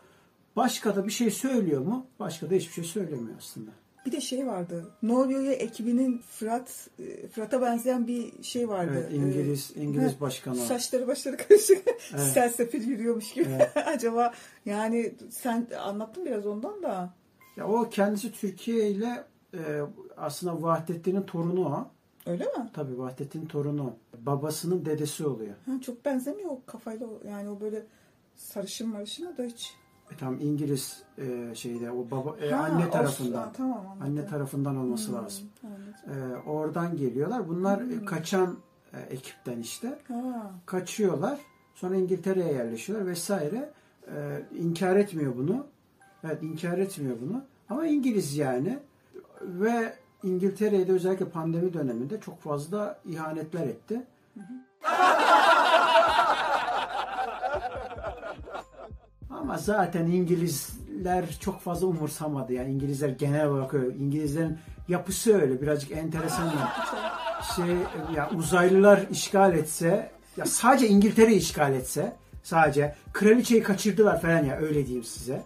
Başka 0.56 0.96
da 0.96 1.06
bir 1.06 1.12
şey 1.12 1.30
söylüyor 1.30 1.80
mu? 1.80 2.06
Başka 2.20 2.50
da 2.50 2.54
hiçbir 2.54 2.72
şey 2.72 2.84
söylemiyor 2.84 3.36
aslında. 3.38 3.70
Bir 4.06 4.12
de 4.12 4.20
şey 4.20 4.46
vardı. 4.46 4.84
Ne 5.02 5.12
oluyor 5.12 5.42
ya 5.42 5.52
ekibinin 5.52 6.18
Fırat 6.18 6.88
e, 6.98 7.28
Fırat'a 7.28 7.62
benzeyen 7.62 8.06
bir 8.06 8.42
şey 8.42 8.68
vardı. 8.68 8.92
Evet 8.96 9.12
İngiliz 9.12 9.72
İngiliz 9.76 10.12
Heh, 10.12 10.20
başkanı. 10.20 10.56
Saçları 10.56 11.06
başları 11.06 11.36
karışık. 11.36 11.82
Evet. 11.86 12.20
Sersefil 12.34 12.88
yürüyormuş 12.88 13.32
gibi. 13.32 13.48
Evet. 13.50 13.70
Acaba 13.86 14.32
yani 14.66 15.14
sen 15.30 15.66
anlattın 15.80 16.24
biraz 16.24 16.46
ondan 16.46 16.82
da. 16.82 17.14
Ya 17.56 17.68
o 17.68 17.88
kendisi 17.90 18.32
Türkiye 18.32 18.90
ile 18.90 19.24
e, 19.54 19.80
aslında 20.16 20.62
Vahdettin'in 20.62 21.22
torunu 21.22 21.68
o. 21.68 21.90
Öyle 22.26 22.44
mi? 22.44 22.70
Tabii 22.74 22.98
Vahdettin'in 22.98 23.46
torunu. 23.46 23.94
Babasının 24.18 24.84
dedesi 24.84 25.26
oluyor. 25.26 25.54
Ha, 25.66 25.72
çok 25.86 26.04
benzemiyor 26.04 26.50
o 26.50 26.60
kafayla. 26.66 27.06
Yani 27.28 27.48
o 27.48 27.60
böyle 27.60 27.86
sarışın 28.36 28.88
marışına 28.88 29.36
da 29.36 29.42
hiç. 29.44 29.74
E, 30.12 30.16
tam 30.16 30.40
İngiliz 30.40 31.02
e, 31.18 31.54
şeyde 31.54 31.90
o 31.90 32.10
baba 32.10 32.36
e, 32.38 32.50
Ha, 32.50 32.62
anne 32.64 32.90
tarafından. 32.90 33.38
ha, 33.38 33.52
tamam 33.56 33.78
anladım. 33.86 34.02
Anne 34.02 34.26
tarafından 34.26 34.76
olması 34.76 35.08
Hmm, 35.08 35.16
lazım. 35.16 35.44
anladım. 35.64 36.32
E, 36.46 36.48
oradan 36.48 36.96
geliyorlar. 36.96 37.48
Bunlar 37.48 37.80
e, 37.80 37.84
Hmm. 37.84 38.04
kaçan 38.04 38.56
e, 38.92 39.00
ekipten 39.00 39.58
işte. 39.58 39.98
Ha, 40.08 40.50
Kaçıyorlar. 40.66 41.38
Sonra 41.74 41.96
İngiltere'ye 41.96 42.52
yerleşiyorlar 42.52 43.06
vesaire. 43.06 43.70
E, 44.16 44.42
inkar 44.58 44.96
etmiyor 44.96 45.36
bunu. 45.36 45.66
Evet 46.24 46.42
inkar 46.42 46.78
etmiyor 46.78 47.16
bunu. 47.28 47.44
Ama 47.68 47.86
İngiliz 47.86 48.36
yani. 48.36 48.78
Ve 49.42 49.94
İngiltere'de 50.22 50.92
özellikle 50.92 51.28
pandemi 51.28 51.72
döneminde 51.74 52.20
çok 52.20 52.40
fazla 52.40 52.98
ihanetler 53.04 53.66
etti. 53.66 54.02
Ama 59.42 59.58
zaten 59.58 60.06
İngilizler 60.06 61.38
çok 61.40 61.60
fazla 61.60 61.86
umursamadı. 61.86 62.52
Yani 62.52 62.70
İngilizler 62.72 63.08
genel 63.08 63.46
olarak 63.46 63.74
öyle. 63.74 63.96
İngilizlerin 63.96 64.58
yapısı 64.88 65.40
öyle. 65.40 65.62
Birazcık 65.62 65.92
enteresan. 65.92 66.52
Şey, 67.56 67.76
ya 68.16 68.30
uzaylılar 68.36 69.06
işgal 69.10 69.54
etse, 69.54 70.10
ya 70.36 70.44
sadece 70.46 70.88
İngiltere 70.88 71.34
işgal 71.34 71.74
etse, 71.74 72.16
sadece 72.42 72.94
kraliçeyi 73.12 73.62
kaçırdılar 73.62 74.20
falan 74.20 74.44
ya 74.44 74.56
öyle 74.56 74.86
diyeyim 74.86 75.04
size. 75.04 75.42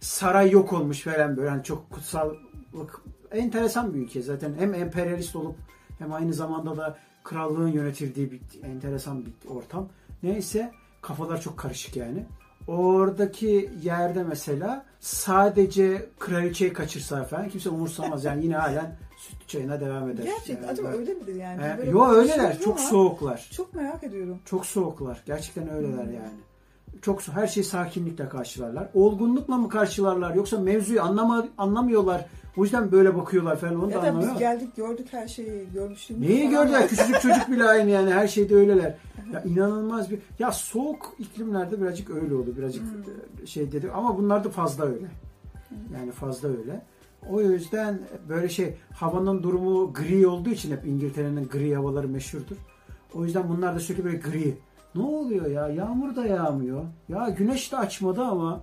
Saray 0.00 0.50
yok 0.50 0.72
olmuş 0.72 1.02
falan 1.02 1.36
böyle. 1.36 1.48
Yani 1.48 1.64
çok 1.64 1.90
kutsallık 1.90 3.02
enteresan 3.32 3.94
bir 3.94 3.98
ülke 3.98 4.22
zaten. 4.22 4.54
Hem 4.58 4.74
emperyalist 4.74 5.36
olup 5.36 5.56
hem 5.98 6.12
aynı 6.12 6.34
zamanda 6.34 6.76
da 6.76 6.98
krallığın 7.24 7.68
yönetildiği 7.68 8.30
bir 8.30 8.40
enteresan 8.62 9.24
bir 9.26 9.32
ortam. 9.48 9.88
Neyse 10.22 10.72
kafalar 11.02 11.40
çok 11.40 11.58
karışık 11.58 11.96
yani. 11.96 12.26
Oradaki 12.68 13.70
yerde 13.82 14.22
mesela 14.22 14.84
sadece 15.00 16.06
kraliçeyi 16.18 16.72
kaçırsa 16.72 17.24
falan 17.24 17.48
kimse 17.48 17.68
umursamaz. 17.68 18.24
Yani 18.24 18.44
yine 18.44 18.56
halen 18.56 18.96
süt 19.16 19.48
çayına 19.48 19.80
devam 19.80 20.10
eder. 20.10 20.24
Gerçek 20.24 20.56
Yani 20.56 20.66
acaba 20.66 20.88
öyle 20.88 21.14
midir 21.14 21.34
yani? 21.34 21.62
Ee, 21.62 21.90
yo 21.90 22.08
öyleler. 22.08 22.36
konuşuyoruz 22.36 22.64
Çok 22.64 22.78
ama 22.78 22.88
soğuklar. 22.88 23.48
Çok 23.52 23.74
merak 23.74 24.04
ediyorum. 24.04 24.38
Çok 24.44 24.66
soğuklar. 24.66 25.22
Gerçekten 25.26 25.70
öyleler 25.70 26.04
Hmm. 26.04 26.14
yani. 26.14 26.40
Çok 27.02 27.22
her 27.28 27.46
şeyi 27.46 27.64
sakinlikle 27.64 28.28
karşılarlar. 28.28 28.88
Olgunlukla 28.94 29.56
mı 29.56 29.68
karşılarlar 29.68 30.34
yoksa 30.34 30.58
mevzuyu 30.58 31.02
anlama, 31.02 31.48
anlamıyorlar. 31.58 32.26
O 32.56 32.62
yüzden 32.62 32.92
böyle 32.92 33.16
bakıyorlar 33.16 33.56
falan 33.56 33.74
onu 33.82 33.88
da 33.90 33.94
Ya 33.94 33.96
da 33.98 34.02
biz 34.02 34.08
anlamıyorum. 34.08 34.38
geldik 34.38 34.76
gördük 34.76 35.06
her 35.10 35.28
şeyi 35.28 35.72
görmüştüğümüz 35.74 36.28
Neyi 36.28 36.50
gördüler? 36.50 36.88
Küçücük 36.88 37.20
çocuk 37.20 37.50
bile 37.50 37.64
aynı 37.64 37.90
yani. 37.90 38.12
Her 38.12 38.28
şeyde 38.28 38.54
öyleler. 38.54 38.94
Ya 39.32 39.42
inanılmaz 39.42 40.10
bir... 40.10 40.18
Ya 40.38 40.52
soğuk 40.52 41.14
iklimlerde 41.18 41.80
birazcık 41.80 42.10
öyle 42.10 42.34
olur. 42.34 42.56
Birazcık 42.56 42.82
Hmm. 42.82 43.42
e, 43.42 43.46
şey 43.46 43.72
dedi. 43.72 43.90
Ama 43.94 44.18
bunlar 44.18 44.44
da 44.44 44.50
fazla 44.50 44.84
öyle. 44.84 45.06
Yani 45.94 46.10
fazla 46.12 46.48
öyle. 46.48 46.82
O 47.30 47.40
yüzden 47.40 47.98
böyle 48.28 48.48
şey 48.48 48.74
havanın 48.92 49.42
durumu 49.42 49.92
gri 49.92 50.26
olduğu 50.26 50.50
için 50.50 50.72
hep 50.72 50.86
İngiltere'nin 50.86 51.48
gri 51.48 51.74
havaları 51.76 52.08
meşhurdur. 52.08 52.56
O 53.14 53.24
yüzden 53.24 53.48
bunlar 53.48 53.74
da 53.74 53.80
sürekli 53.80 54.04
böyle 54.04 54.16
gri. 54.16 54.54
Ne 54.94 55.02
oluyor 55.02 55.46
ya? 55.46 55.68
Yağmur 55.68 56.16
da 56.16 56.26
yağmıyor. 56.26 56.84
Ya 57.08 57.28
güneş 57.38 57.72
de 57.72 57.76
açmadı 57.76 58.22
ama. 58.22 58.60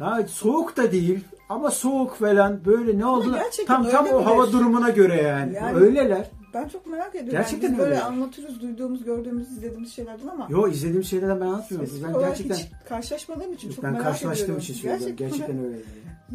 Ya 0.00 0.26
soğuk 0.28 0.76
da 0.76 0.92
değil 0.92 1.24
ama 1.48 1.70
soğuk 1.70 2.14
falan 2.16 2.64
böyle 2.64 2.98
ne 2.98 3.06
oldu? 3.06 3.34
gerçekten 3.34 3.82
Tam 3.82 3.90
tam 3.90 4.06
o 4.06 4.24
hava 4.26 4.52
durumuna 4.52 4.88
göre 4.90 5.22
yani. 5.22 5.54
Yani- 5.54 5.76
Öyleler. 5.78 6.30
Ben 6.54 6.68
çok 6.68 6.86
merak 6.86 7.08
ediyorum. 7.14 7.30
Gerçekten 7.32 7.68
yani 7.68 7.72
biz 7.72 7.84
böyle 7.84 7.94
öyle. 7.94 8.02
anlatıyoruz, 8.04 8.62
duyduğumuz, 8.62 9.04
gördüğümüz, 9.04 9.50
izlediğimiz 9.50 9.92
şeylerden 9.92 10.28
ama 10.28 10.46
Yo 10.50 10.68
izlediğim 10.68 11.04
şeylerden 11.04 11.40
ben 11.40 11.46
anlatmıyorum. 11.46 11.88
spesifik 11.88 12.14
Ben 12.14 12.20
gerçekten 12.20 12.54
hiç 12.56 12.66
karşılaşmadığım 12.88 13.52
için 13.52 13.72
çok 13.72 13.84
ben 13.84 13.92
merak 13.92 14.04
karşılaştığım 14.04 14.44
ediyorum. 14.44 14.62
için 14.62 14.74
söylüyorum. 14.74 15.16
Gerçekten 15.16 15.64
öyle. 15.64 15.76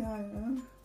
Yani. 0.01 0.25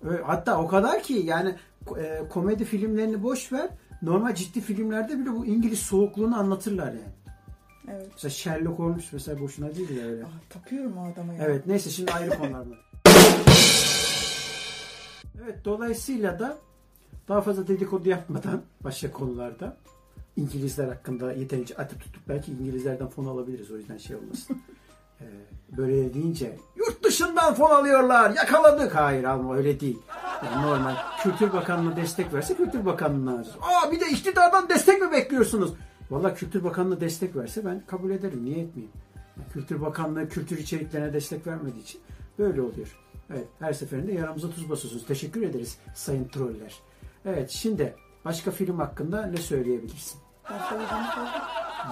Öyle- 0.04 0.22
Hatta 0.22 0.62
o 0.62 0.66
kadar 0.68 1.02
ki 1.02 1.12
yani 1.24 1.54
e, 1.98 2.22
komedi 2.30 2.64
filmlerini 2.64 3.22
boş 3.22 3.52
ver. 3.52 3.68
Normal 4.02 4.34
ciddi 4.34 4.60
filmlerde 4.60 5.18
bile 5.18 5.32
bu 5.36 5.46
İngiliz 5.46 5.78
soğukluğunu 5.78 6.38
anlatırlar 6.38 6.86
yani. 6.86 6.98
evet. 7.92 8.06
Mesela 8.12 8.30
Sherlock 8.30 8.78
Holmes 8.78 9.04
mesela 9.12 9.40
boşuna 9.40 9.74
değil 9.74 9.96
ya 9.96 10.06
öyle. 10.06 10.24
Aa, 10.24 10.26
tapıyorum 10.50 10.96
o 10.98 11.04
adama 11.12 11.32
ya. 11.34 11.44
Evet 11.44 11.66
neyse 11.66 11.90
şimdi 11.90 12.12
ayrı 12.12 12.30
konular 12.38 12.66
bunlar. 12.66 12.78
Evet 15.44 15.64
dolayısıyla 15.64 16.38
da 16.38 16.58
daha 17.28 17.40
fazla 17.40 17.68
dedikodu 17.68 18.08
yapmadan 18.08 18.62
başka 18.84 19.12
konularda 19.12 19.76
İngilizler 20.36 20.88
hakkında 20.88 21.32
yeterince 21.32 21.76
atıp 21.76 22.00
tutup 22.00 22.28
belki 22.28 22.52
İngilizlerden 22.52 23.08
fon 23.08 23.26
alabiliriz 23.26 23.70
o 23.70 23.76
yüzden 23.76 23.98
şey 23.98 24.16
olmasın. 24.16 24.62
Ee, 25.20 25.24
böyle 25.76 26.14
deyince 26.14 26.56
yurt 26.76 27.04
dışından 27.04 27.54
fon 27.54 27.70
alıyorlar 27.70 28.30
yakaladık. 28.30 28.94
Hayır 28.94 29.24
alma 29.24 29.56
öyle 29.56 29.80
değil. 29.80 29.98
Yani 30.44 30.66
normal 30.66 30.94
Kültür 31.22 31.52
Bakanlığı 31.52 31.96
destek 31.96 32.34
verse 32.34 32.54
Kültür 32.54 32.86
Bakanlığı'na 32.86 33.30
alacağız. 33.30 33.56
Aa 33.60 33.92
bir 33.92 34.00
de 34.00 34.06
iktidardan 34.06 34.68
destek 34.68 35.00
mi 35.02 35.12
bekliyorsunuz? 35.12 35.74
Valla 36.10 36.34
Kültür 36.34 36.64
Bakanlığı 36.64 37.00
destek 37.00 37.36
verse 37.36 37.64
ben 37.64 37.82
kabul 37.86 38.10
ederim. 38.10 38.44
Niye 38.44 38.58
etmeyeyim? 38.58 38.92
Kültür 39.52 39.80
Bakanlığı 39.80 40.28
kültür 40.28 40.58
içeriklerine 40.58 41.12
destek 41.12 41.46
vermediği 41.46 41.82
için 41.82 42.00
böyle 42.38 42.60
oluyor. 42.60 42.96
Evet 43.30 43.48
her 43.58 43.72
seferinde 43.72 44.12
yaramıza 44.12 44.50
tuz 44.50 44.70
basıyorsunuz. 44.70 45.06
Teşekkür 45.06 45.42
ederiz 45.42 45.78
sayın 45.94 46.28
troller. 46.28 46.74
Evet 47.24 47.50
şimdi 47.50 47.94
başka 48.24 48.50
film 48.50 48.78
hakkında 48.78 49.26
ne 49.26 49.36
söyleyebilirsin? 49.36 50.20
Söyledim. 50.68 50.96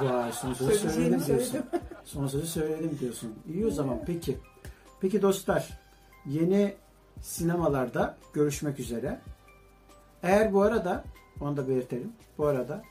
Vay 0.00 0.32
son 0.32 0.54
sözü 0.54 0.90
söyledim 0.90 1.26
diyorsun. 1.26 1.60
Son 2.04 2.26
sözü 2.26 2.46
söyledim 2.46 2.98
diyorsun. 3.00 3.34
İyi 3.48 3.66
o 3.66 3.70
zaman 3.70 4.00
peki. 4.06 4.38
Peki 5.00 5.22
dostlar 5.22 5.68
yeni 6.26 6.74
sinemalarda 7.20 8.16
görüşmek 8.32 8.80
üzere. 8.80 9.20
Eğer 10.22 10.52
bu 10.52 10.62
arada 10.62 11.04
onu 11.40 11.56
da 11.56 11.68
belirtelim. 11.68 12.12
Bu 12.38 12.46
arada 12.46 12.82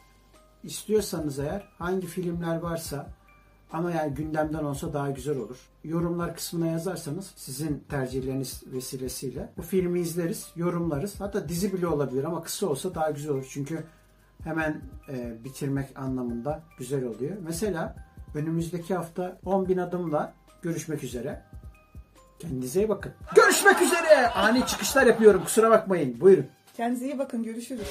istiyorsanız 0.63 1.39
eğer 1.39 1.67
hangi 1.77 2.07
filmler 2.07 2.55
varsa 2.55 3.09
ama 3.73 3.91
yani 3.91 4.13
gündemden 4.13 4.63
olsa 4.63 4.93
daha 4.93 5.09
güzel 5.09 5.37
olur. 5.37 5.57
Yorumlar 5.83 6.35
kısmına 6.35 6.67
yazarsanız 6.67 7.31
sizin 7.35 7.83
tercihleriniz 7.89 8.63
vesilesiyle 8.73 9.49
bu 9.57 9.61
filmi 9.61 9.99
izleriz, 9.99 10.47
yorumlarız. 10.55 11.19
Hatta 11.19 11.49
dizi 11.49 11.73
bile 11.73 11.87
olabilir 11.87 12.23
ama 12.23 12.43
kısa 12.43 12.67
olsa 12.67 12.95
daha 12.95 13.11
güzel 13.11 13.31
olur. 13.31 13.47
Çünkü 13.49 13.83
hemen 14.43 14.81
e, 15.09 15.43
bitirmek 15.43 15.89
anlamında 15.95 16.63
güzel 16.77 17.03
oluyor. 17.03 17.37
Mesela 17.43 17.95
önümüzdeki 18.35 18.95
hafta 18.95 19.37
10.000 19.45 19.81
adımla 19.81 20.33
görüşmek 20.61 21.03
üzere. 21.03 21.41
Kendinize 22.39 22.79
iyi 22.79 22.89
bakın. 22.89 23.11
Görüşmek 23.35 23.81
üzere. 23.81 24.27
Ani 24.27 24.65
çıkışlar 24.65 25.07
yapıyorum 25.07 25.43
kusura 25.43 25.69
bakmayın. 25.69 26.21
Buyurun. 26.21 26.45
Kendinize 26.77 27.05
iyi 27.05 27.19
bakın. 27.19 27.43
Görüşürüz. 27.43 27.87